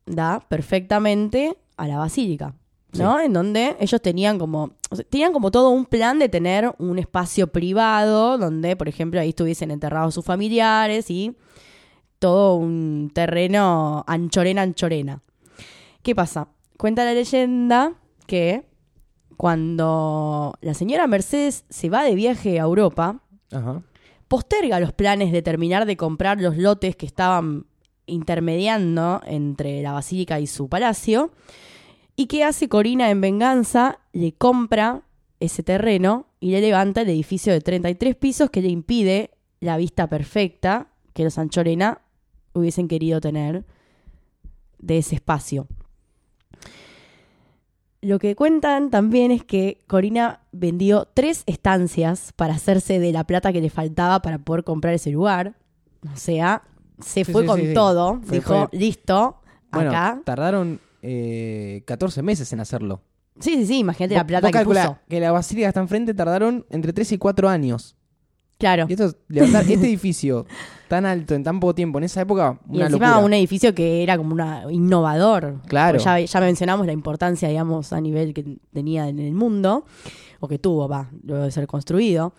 da 0.05 0.39
perfectamente 0.47 1.57
a 1.77 1.87
la 1.87 1.97
basílica, 1.97 2.53
¿no? 2.97 3.19
En 3.19 3.33
donde 3.33 3.77
ellos 3.79 4.01
tenían 4.01 4.37
como, 4.37 4.71
o 4.89 4.95
sea, 4.95 5.05
tenían 5.05 5.31
como 5.33 5.51
todo 5.51 5.69
un 5.69 5.85
plan 5.85 6.19
de 6.19 6.29
tener 6.29 6.73
un 6.79 6.99
espacio 6.99 7.47
privado 7.47 8.37
donde, 8.37 8.75
por 8.75 8.87
ejemplo, 8.89 9.19
ahí 9.19 9.29
estuviesen 9.29 9.71
enterrados 9.71 10.13
sus 10.13 10.25
familiares 10.25 11.09
y 11.09 11.35
todo 12.19 12.55
un 12.55 13.11
terreno 13.13 14.03
anchorena, 14.07 14.61
anchorena. 14.61 15.21
¿Qué 16.03 16.13
pasa? 16.13 16.49
Cuenta 16.77 17.05
la 17.05 17.13
leyenda 17.13 17.93
que 18.27 18.63
cuando 19.37 20.53
la 20.61 20.73
señora 20.73 21.07
Mercedes 21.07 21.65
se 21.69 21.89
va 21.89 22.03
de 22.03 22.13
viaje 22.15 22.59
a 22.59 22.63
Europa, 22.63 23.21
Ajá. 23.51 23.81
posterga 24.27 24.79
los 24.79 24.91
planes 24.93 25.31
de 25.31 25.41
terminar 25.41 25.85
de 25.85 25.97
comprar 25.97 26.39
los 26.41 26.57
lotes 26.57 26.95
que 26.95 27.05
estaban 27.05 27.65
intermediando 28.05 29.21
entre 29.25 29.81
la 29.81 29.93
basílica 29.93 30.39
y 30.39 30.47
su 30.47 30.67
palacio. 30.67 31.31
¿Y 32.15 32.25
qué 32.27 32.43
hace 32.43 32.67
Corina 32.67 33.09
en 33.09 33.21
venganza? 33.21 33.99
Le 34.11 34.33
compra 34.33 35.03
ese 35.39 35.63
terreno 35.63 36.25
y 36.41 36.51
le 36.51 36.59
levanta 36.59 37.01
el 37.01 37.09
edificio 37.09 37.53
de 37.53 37.61
33 37.61 38.15
pisos 38.15 38.49
que 38.49 38.61
le 38.61 38.67
impide 38.67 39.31
la 39.61 39.77
vista 39.77 40.07
perfecta 40.07 40.87
que 41.13 41.23
los 41.23 41.37
Anchorena 41.37 42.01
hubiesen 42.53 42.87
querido 42.87 43.19
tener 43.21 43.65
de 44.79 44.97
ese 44.99 45.15
espacio. 45.15 45.67
Lo 48.01 48.17
que 48.17 48.35
cuentan 48.35 48.89
también 48.91 49.31
es 49.31 49.43
que 49.43 49.81
Corina 49.87 50.39
vendió 50.53 51.05
tres 51.13 51.43
estancias 51.47 52.31
para 52.35 52.53
hacerse 52.53 52.97
de 52.99 53.11
la 53.11 53.25
plata 53.25 53.51
que 53.51 53.59
le 53.59 53.69
faltaba 53.69 54.21
para 54.21 54.37
poder 54.39 54.63
comprar 54.63 54.93
ese 54.93 55.11
lugar. 55.11 55.55
O 56.13 56.15
sea, 56.15 56.63
se 57.01 57.25
Sí, 57.25 57.31
fue 57.31 57.41
sí, 57.41 57.47
con 57.47 57.59
sí, 57.59 57.73
todo. 57.73 58.21
Fue- 58.23 58.37
dijo, 58.37 58.67
fue- 58.69 58.79
listo, 58.79 59.41
Bueno, 59.71 59.89
acá. 59.89 60.21
tardaron 60.23 60.79
eh, 61.01 61.83
14 61.85 62.21
meses 62.21 62.51
en 62.53 62.61
hacerlo. 62.61 63.01
Sí, 63.39 63.55
sí, 63.55 63.65
sí, 63.65 63.79
imagínate 63.79 64.15
la 64.15 64.25
plata 64.27 64.51
que 64.51 64.63
puso. 64.65 64.97
que 65.09 65.19
la 65.19 65.31
basílica 65.31 65.67
está 65.67 65.79
enfrente 65.81 66.13
tardaron 66.13 66.65
entre 66.69 66.93
3 66.93 67.11
y 67.13 67.17
4 67.17 67.47
años. 67.49 67.95
Claro. 68.57 68.85
Y 68.89 68.93
esto 68.93 69.05
es 69.05 69.15
levantar 69.29 69.61
este 69.63 69.73
edificio 69.87 70.45
tan 70.89 71.05
alto 71.05 71.35
en 71.35 71.43
tan 71.43 71.59
poco 71.61 71.73
tiempo, 71.75 71.99
en 71.99 72.03
esa 72.03 72.19
época, 72.21 72.59
Y 72.69 72.75
una 72.77 72.87
encima 72.87 73.07
locura. 73.11 73.25
un 73.25 73.33
edificio 73.33 73.73
que 73.73 74.03
era 74.03 74.17
como 74.17 74.33
una 74.33 74.63
innovador. 74.69 75.61
Claro. 75.67 75.99
Ya, 75.99 76.19
ya 76.19 76.39
mencionamos 76.41 76.85
la 76.85 76.91
importancia, 76.91 77.47
digamos, 77.47 77.93
a 77.93 78.01
nivel 78.01 78.33
que 78.33 78.57
tenía 78.73 79.07
en 79.07 79.19
el 79.19 79.33
mundo, 79.33 79.85
o 80.41 80.47
que 80.49 80.59
tuvo, 80.59 80.89
va, 80.89 81.09
luego 81.23 81.45
de 81.45 81.51
ser 81.51 81.67
construido. 81.67 82.33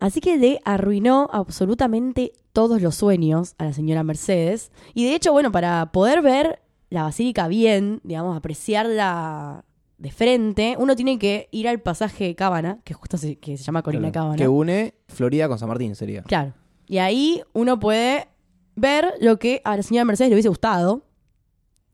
Así 0.00 0.20
que 0.20 0.36
le 0.36 0.60
arruinó 0.64 1.30
absolutamente 1.32 2.32
todos 2.52 2.82
los 2.82 2.96
sueños 2.96 3.54
a 3.58 3.66
la 3.66 3.72
señora 3.72 4.02
Mercedes. 4.02 4.72
Y 4.94 5.04
de 5.04 5.14
hecho, 5.14 5.32
bueno, 5.32 5.52
para 5.52 5.92
poder 5.92 6.22
ver 6.22 6.60
la 6.90 7.04
basílica 7.04 7.46
bien, 7.48 8.00
digamos, 8.02 8.36
apreciarla 8.36 9.64
de 9.98 10.10
frente, 10.10 10.74
uno 10.78 10.96
tiene 10.96 11.18
que 11.18 11.48
ir 11.52 11.68
al 11.68 11.80
pasaje 11.80 12.34
Cábana, 12.34 12.80
que 12.82 12.94
justo 12.94 13.16
se, 13.16 13.36
que 13.36 13.56
se 13.56 13.62
llama 13.62 13.82
Corina 13.82 14.10
Claro, 14.10 14.24
Cábana. 14.26 14.36
Que 14.36 14.48
une 14.48 14.94
Florida 15.06 15.46
con 15.48 15.58
San 15.60 15.68
Martín, 15.68 15.94
sería. 15.94 16.22
Claro. 16.24 16.54
Y 16.92 16.98
ahí 16.98 17.42
uno 17.54 17.80
puede 17.80 18.28
ver 18.76 19.14
lo 19.18 19.38
que 19.38 19.62
a 19.64 19.78
la 19.78 19.82
señora 19.82 20.04
Mercedes 20.04 20.28
le 20.28 20.34
hubiese 20.34 20.50
gustado 20.50 21.00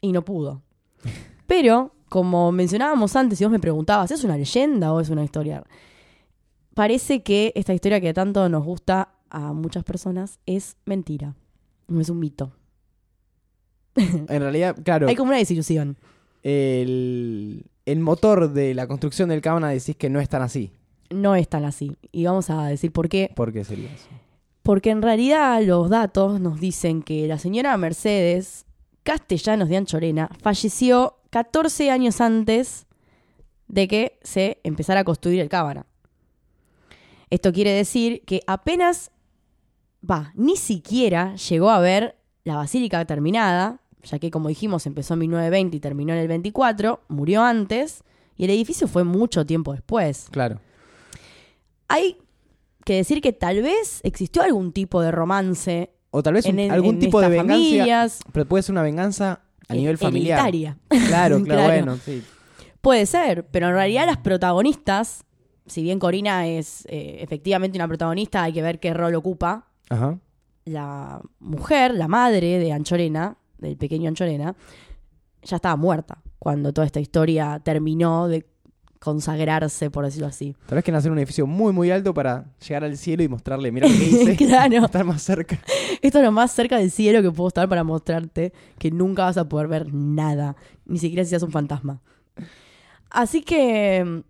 y 0.00 0.10
no 0.10 0.24
pudo. 0.24 0.60
Pero, 1.46 1.94
como 2.08 2.50
mencionábamos 2.50 3.14
antes, 3.14 3.38
si 3.38 3.44
vos 3.44 3.52
me 3.52 3.60
preguntabas, 3.60 4.10
¿es 4.10 4.24
una 4.24 4.36
leyenda 4.36 4.92
o 4.92 4.98
es 4.98 5.08
una 5.08 5.22
historia? 5.22 5.62
Parece 6.74 7.22
que 7.22 7.52
esta 7.54 7.72
historia 7.74 8.00
que 8.00 8.12
tanto 8.12 8.48
nos 8.48 8.64
gusta 8.64 9.10
a 9.30 9.52
muchas 9.52 9.84
personas 9.84 10.40
es 10.46 10.76
mentira. 10.84 11.36
No 11.86 12.00
es 12.00 12.08
un 12.08 12.18
mito. 12.18 12.50
En 13.94 14.40
realidad, 14.42 14.74
claro, 14.82 15.06
Hay 15.06 15.14
como 15.14 15.28
una 15.30 15.38
desilusión. 15.38 15.96
el, 16.42 17.66
el 17.86 18.00
motor 18.00 18.52
de 18.52 18.74
la 18.74 18.88
construcción 18.88 19.28
del 19.28 19.42
Cábana 19.42 19.68
decís 19.68 19.94
que 19.94 20.10
no 20.10 20.18
es 20.18 20.28
tan 20.28 20.42
así. 20.42 20.72
No 21.10 21.36
es 21.36 21.48
tan 21.48 21.64
así. 21.64 21.96
Y 22.10 22.24
vamos 22.24 22.50
a 22.50 22.64
decir 22.66 22.90
por 22.90 23.08
qué. 23.08 23.30
¿Por 23.36 23.52
qué 23.52 23.62
sería 23.62 23.92
eso? 23.92 24.08
Porque 24.68 24.90
en 24.90 25.00
realidad 25.00 25.62
los 25.62 25.88
datos 25.88 26.42
nos 26.42 26.60
dicen 26.60 27.02
que 27.02 27.26
la 27.26 27.38
señora 27.38 27.74
Mercedes 27.78 28.66
Castellanos 29.02 29.70
de 29.70 29.78
Anchorena 29.78 30.28
falleció 30.42 31.16
14 31.30 31.90
años 31.90 32.20
antes 32.20 32.86
de 33.66 33.88
que 33.88 34.18
se 34.22 34.60
empezara 34.64 35.00
a 35.00 35.04
construir 35.04 35.40
el 35.40 35.48
Cábana. 35.48 35.86
Esto 37.30 37.50
quiere 37.50 37.70
decir 37.70 38.22
que 38.26 38.42
apenas, 38.46 39.10
va, 40.04 40.32
ni 40.34 40.56
siquiera 40.56 41.34
llegó 41.36 41.70
a 41.70 41.80
ver 41.80 42.18
la 42.44 42.56
basílica 42.56 43.02
terminada, 43.06 43.80
ya 44.02 44.18
que 44.18 44.30
como 44.30 44.50
dijimos 44.50 44.84
empezó 44.84 45.14
en 45.14 45.20
1920 45.20 45.78
y 45.78 45.80
terminó 45.80 46.12
en 46.12 46.18
el 46.18 46.28
24, 46.28 47.00
murió 47.08 47.42
antes 47.42 48.04
y 48.36 48.44
el 48.44 48.50
edificio 48.50 48.86
fue 48.86 49.02
mucho 49.02 49.46
tiempo 49.46 49.72
después. 49.72 50.28
Claro. 50.30 50.60
Hay 51.88 52.18
que 52.88 52.96
decir 52.96 53.20
que 53.20 53.32
tal 53.32 53.62
vez 53.62 54.00
existió 54.02 54.42
algún 54.42 54.72
tipo 54.72 55.00
de 55.00 55.10
romance 55.12 55.90
O 56.10 56.22
tal 56.22 56.34
vez 56.34 56.46
un- 56.46 56.58
en, 56.58 56.70
algún 56.72 56.94
en 56.96 57.00
tipo 57.00 57.20
de 57.20 57.28
venganza. 57.28 57.52
familias. 57.54 58.20
Pero 58.32 58.46
puede 58.46 58.62
ser 58.62 58.72
una 58.72 58.82
venganza 58.82 59.40
a 59.68 59.74
nivel 59.74 59.98
familiar. 59.98 60.40
hereditaria. 60.40 60.78
Claro, 60.88 61.36
claro, 61.42 61.44
Claro. 61.44 61.64
bueno, 61.66 61.96
sí. 62.04 62.22
Puede 62.80 63.06
ser, 63.06 63.46
pero 63.50 63.68
en 63.68 63.74
realidad 63.74 64.06
las 64.06 64.16
protagonistas, 64.18 65.24
si 65.66 65.82
bien 65.82 65.98
Corina 65.98 66.46
es 66.46 66.86
eh, 66.88 67.18
efectivamente 67.20 67.76
una 67.78 67.86
protagonista, 67.88 68.42
hay 68.44 68.52
que 68.52 68.62
ver 68.62 68.80
qué 68.80 68.94
rol 68.94 69.14
ocupa. 69.14 69.68
Ajá. 69.90 70.18
La 70.64 71.20
mujer, 71.40 71.94
la 71.94 72.08
madre 72.08 72.58
de 72.58 72.72
Anchorena, 72.72 73.36
del 73.58 73.76
pequeño 73.76 74.08
Anchorena, 74.08 74.54
ya 75.42 75.56
estaba 75.56 75.76
muerta 75.76 76.22
cuando 76.38 76.72
toda 76.72 76.86
esta 76.86 77.00
historia 77.00 77.60
terminó 77.64 78.28
de 78.28 78.46
consagrarse, 78.98 79.90
por 79.90 80.04
decirlo 80.04 80.26
así. 80.26 80.54
Tal 80.66 80.76
vez 80.76 80.84
que 80.84 80.92
hacer 80.92 81.10
un 81.10 81.18
edificio 81.18 81.46
muy, 81.46 81.72
muy 81.72 81.90
alto 81.90 82.12
para 82.12 82.46
llegar 82.66 82.84
al 82.84 82.96
cielo 82.96 83.22
y 83.22 83.28
mostrarle, 83.28 83.70
mira 83.70 83.88
lo 83.88 83.94
que 83.94 84.04
hice. 84.04 84.36
claro. 84.46 84.84
Estar 84.84 85.04
más 85.04 85.22
cerca. 85.22 85.58
Esto 86.02 86.18
es 86.18 86.24
lo 86.24 86.32
más 86.32 86.52
cerca 86.52 86.78
del 86.78 86.90
cielo 86.90 87.22
que 87.22 87.30
puedo 87.30 87.48
estar 87.48 87.68
para 87.68 87.84
mostrarte 87.84 88.52
que 88.78 88.90
nunca 88.90 89.24
vas 89.24 89.36
a 89.36 89.48
poder 89.48 89.68
ver 89.68 89.92
nada, 89.92 90.56
ni 90.86 90.98
siquiera 90.98 91.24
si 91.24 91.30
seas 91.30 91.42
un 91.42 91.52
fantasma. 91.52 92.00
Así 93.10 93.42
que 93.42 94.04
mm, 94.04 94.20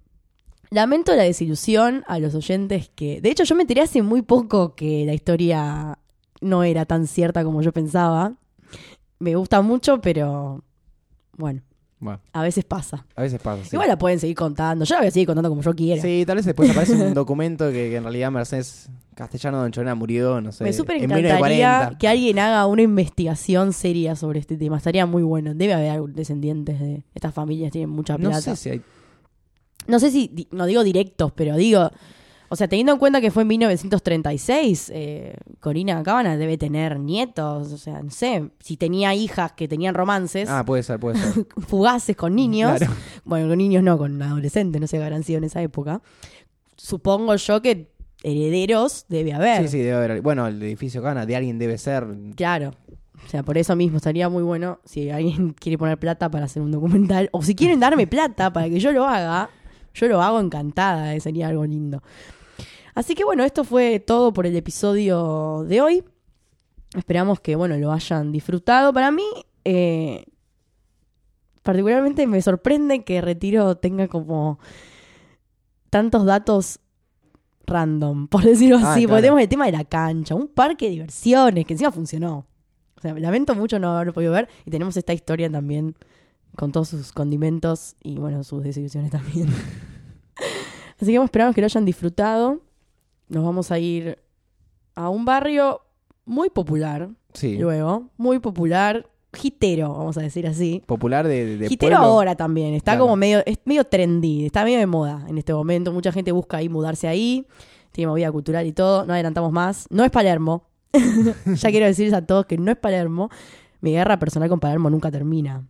lamento 0.70 1.14
la 1.14 1.22
desilusión 1.22 2.04
a 2.06 2.18
los 2.18 2.34
oyentes 2.34 2.90
que, 2.94 3.20
de 3.20 3.30
hecho, 3.30 3.44
yo 3.44 3.54
me 3.54 3.62
enteré 3.62 3.82
hace 3.82 4.02
muy 4.02 4.22
poco 4.22 4.74
que 4.74 5.04
la 5.06 5.14
historia 5.14 5.98
no 6.40 6.62
era 6.62 6.84
tan 6.84 7.06
cierta 7.06 7.42
como 7.44 7.62
yo 7.62 7.72
pensaba. 7.72 8.34
Me 9.18 9.34
gusta 9.34 9.62
mucho, 9.62 10.00
pero 10.00 10.62
bueno, 11.36 11.62
Bueno, 12.00 12.20
a 12.32 12.42
veces 12.42 12.64
pasa. 12.64 13.04
a 13.16 13.22
veces 13.22 13.40
pasa. 13.40 13.64
Sí. 13.64 13.70
Igual 13.72 13.88
la 13.88 13.98
pueden 13.98 14.20
seguir 14.20 14.36
contando. 14.36 14.84
Yo 14.84 14.94
la 14.94 15.00
voy 15.00 15.08
a 15.08 15.10
seguir 15.10 15.26
contando 15.26 15.48
como 15.48 15.62
yo 15.62 15.74
quiera. 15.74 16.00
Sí, 16.00 16.24
tal 16.26 16.36
vez 16.36 16.46
después 16.46 16.70
aparece 16.70 16.94
un 16.94 17.14
documento 17.14 17.66
que, 17.66 17.90
que 17.90 17.96
en 17.96 18.04
realidad 18.04 18.30
Mercedes 18.30 18.88
Castellano 19.18 19.58
de 19.58 19.66
Anchorena 19.66 19.96
murió, 19.96 20.40
no 20.40 20.52
sé. 20.52 20.62
Me 20.62 20.72
súper 20.72 20.98
en 20.98 21.04
encantaría 21.04 21.32
1940. 21.90 21.98
que 21.98 22.06
alguien 22.08 22.38
haga 22.38 22.66
una 22.66 22.82
investigación 22.82 23.72
seria 23.72 24.14
sobre 24.14 24.38
este 24.38 24.56
tema. 24.56 24.76
Estaría 24.76 25.06
muy 25.06 25.24
bueno. 25.24 25.54
Debe 25.54 25.74
haber 25.74 26.02
descendientes 26.10 26.78
de 26.78 27.02
estas 27.16 27.34
familias, 27.34 27.72
tienen 27.72 27.90
mucha 27.90 28.16
plata. 28.16 28.36
No 28.36 28.40
sé 28.40 28.54
si 28.56 28.70
hay. 28.70 28.82
No 29.88 29.98
sé 29.98 30.12
si, 30.12 30.46
no 30.52 30.66
digo 30.66 30.84
directos, 30.84 31.32
pero 31.32 31.56
digo, 31.56 31.90
o 32.48 32.56
sea, 32.56 32.68
teniendo 32.68 32.92
en 32.92 32.98
cuenta 32.98 33.20
que 33.20 33.30
fue 33.30 33.42
en 33.42 33.48
1936, 33.48 34.90
eh, 34.94 35.34
Corina 35.60 36.02
Cábana 36.02 36.36
debe 36.36 36.56
tener 36.58 36.98
nietos, 36.98 37.72
o 37.72 37.78
sea, 37.78 38.02
no 38.02 38.10
sé, 38.10 38.50
si 38.60 38.76
tenía 38.76 39.14
hijas 39.14 39.52
que 39.52 39.68
tenían 39.68 39.94
romances 39.94 40.48
Ah, 40.48 40.64
puede 40.64 40.82
ser, 40.82 40.98
puede 40.98 41.18
ser. 41.18 41.46
fugaces 41.66 42.16
con 42.16 42.34
niños, 42.34 42.78
Claro. 42.78 42.92
bueno, 43.24 43.48
con 43.48 43.58
niños 43.58 43.82
no, 43.82 43.98
con 43.98 44.20
adolescentes, 44.22 44.80
no 44.80 44.86
sé 44.86 44.98
qué 44.98 45.04
habrán 45.04 45.24
sido 45.24 45.38
en 45.38 45.44
esa 45.44 45.60
época, 45.62 46.00
supongo 46.76 47.34
yo 47.36 47.60
que 47.62 47.90
herederos 48.22 49.04
debe 49.08 49.32
haber. 49.32 49.62
Sí, 49.62 49.68
sí, 49.68 49.78
debe 49.78 49.96
haber. 49.96 50.22
Bueno, 50.22 50.46
el 50.46 50.62
edificio 50.62 51.02
Cana 51.02 51.24
de 51.26 51.36
alguien 51.36 51.58
debe 51.58 51.78
ser. 51.78 52.06
Claro. 52.34 52.72
O 53.24 53.28
sea, 53.30 53.42
por 53.42 53.58
eso 53.58 53.76
mismo 53.76 53.98
estaría 53.98 54.28
muy 54.28 54.42
bueno 54.42 54.78
si 54.84 55.10
alguien 55.10 55.52
quiere 55.60 55.76
poner 55.76 55.98
plata 55.98 56.30
para 56.30 56.46
hacer 56.46 56.62
un 56.62 56.70
documental. 56.70 57.28
O 57.32 57.42
si 57.42 57.54
quieren 57.54 57.78
darme 57.80 58.06
plata 58.06 58.52
para 58.52 58.68
que 58.68 58.80
yo 58.80 58.90
lo 58.92 59.04
haga, 59.06 59.50
yo 59.94 60.08
lo 60.08 60.22
hago 60.22 60.40
encantada, 60.40 61.14
eh, 61.14 61.20
sería 61.20 61.48
algo 61.48 61.64
lindo. 61.66 62.02
Así 62.98 63.14
que 63.14 63.22
bueno, 63.24 63.44
esto 63.44 63.62
fue 63.62 64.00
todo 64.00 64.32
por 64.32 64.44
el 64.44 64.56
episodio 64.56 65.64
de 65.68 65.80
hoy. 65.80 66.04
Esperamos 66.96 67.38
que 67.38 67.54
bueno 67.54 67.76
lo 67.76 67.92
hayan 67.92 68.32
disfrutado. 68.32 68.92
Para 68.92 69.12
mí, 69.12 69.22
eh, 69.64 70.24
particularmente 71.62 72.26
me 72.26 72.42
sorprende 72.42 73.04
que 73.04 73.20
Retiro 73.20 73.76
tenga 73.76 74.08
como 74.08 74.58
tantos 75.90 76.24
datos 76.24 76.80
random, 77.66 78.26
por 78.26 78.42
decirlo 78.42 78.78
Ah, 78.78 78.94
así. 78.94 79.02
claro. 79.02 79.08
Porque 79.10 79.22
tenemos 79.22 79.42
el 79.42 79.48
tema 79.48 79.66
de 79.66 79.72
la 79.72 79.84
cancha, 79.84 80.34
un 80.34 80.48
parque 80.48 80.86
de 80.86 80.90
diversiones 80.90 81.66
que 81.66 81.74
encima 81.74 81.92
funcionó. 81.92 82.46
O 82.96 83.00
sea, 83.00 83.14
lamento 83.14 83.54
mucho 83.54 83.78
no 83.78 83.94
haberlo 83.94 84.12
podido 84.12 84.32
ver. 84.32 84.48
Y 84.66 84.72
tenemos 84.72 84.96
esta 84.96 85.12
historia 85.12 85.48
también 85.48 85.94
con 86.56 86.72
todos 86.72 86.88
sus 86.88 87.12
condimentos 87.12 87.94
y 88.02 88.16
bueno, 88.16 88.42
sus 88.42 88.64
desilusiones 88.64 89.12
también. 89.12 89.46
Así 91.00 91.12
que 91.12 91.22
esperamos 91.22 91.54
que 91.54 91.60
lo 91.60 91.66
hayan 91.66 91.84
disfrutado. 91.84 92.60
Nos 93.28 93.44
vamos 93.44 93.70
a 93.70 93.78
ir 93.78 94.18
a 94.94 95.08
un 95.08 95.24
barrio 95.24 95.80
muy 96.24 96.50
popular, 96.50 97.08
Sí. 97.34 97.56
luego, 97.58 98.08
muy 98.16 98.38
popular, 98.38 99.06
gitero, 99.32 99.92
vamos 99.94 100.16
a 100.18 100.22
decir 100.22 100.46
así. 100.46 100.82
Popular 100.86 101.26
de, 101.28 101.58
de 101.58 101.68
Gitero 101.68 101.96
pueblo. 101.96 102.06
ahora 102.14 102.34
también, 102.36 102.74
está 102.74 102.92
Claro. 102.92 103.04
como 103.04 103.16
medio, 103.16 103.42
es 103.46 103.58
medio 103.64 103.84
trendy, 103.84 104.46
está 104.46 104.64
medio 104.64 104.78
de 104.78 104.86
moda 104.86 105.24
en 105.28 105.38
este 105.38 105.52
momento. 105.52 105.92
Mucha 105.92 106.12
gente 106.12 106.32
busca 106.32 106.56
ahí 106.56 106.68
mudarse 106.68 107.06
ahí, 107.06 107.46
tiene 107.92 108.08
movida 108.08 108.32
cultural 108.32 108.66
y 108.66 108.72
todo, 108.72 109.04
no 109.04 109.12
adelantamos 109.12 109.52
más. 109.52 109.86
No 109.90 110.04
es 110.04 110.10
Palermo. 110.10 110.64
ya 111.46 111.70
quiero 111.70 111.86
decirles 111.86 112.14
a 112.14 112.24
todos 112.24 112.46
que 112.46 112.56
no 112.58 112.70
es 112.70 112.76
Palermo. 112.78 113.28
Mi 113.80 113.92
guerra 113.92 114.18
personal 114.18 114.48
con 114.48 114.58
Palermo 114.60 114.88
nunca 114.90 115.10
termina. 115.10 115.66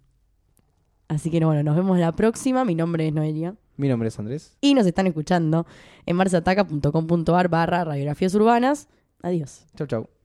Así 1.09 1.31
que 1.31 1.45
bueno, 1.45 1.63
nos 1.63 1.77
vemos 1.77 1.99
la 1.99 2.13
próxima. 2.13 2.65
Mi 2.65 2.75
nombre 2.75 3.09
es 3.09 3.13
Noelia. 3.13 3.55
Mi 3.79 3.89
nombre 3.89 4.09
es 4.09 4.19
Andrés. 4.19 4.57
Y 4.61 4.75
nos 4.75 4.87
están 4.87 5.07
escuchando 5.07 5.65
en 6.05 6.17
marsataca.com.ar 6.17 7.49
barra 7.49 7.85
radiografías 7.85 8.35
urbanas. 8.35 8.89
Adiós. 9.23 9.67
Chau, 9.77 9.87
chau. 9.87 10.18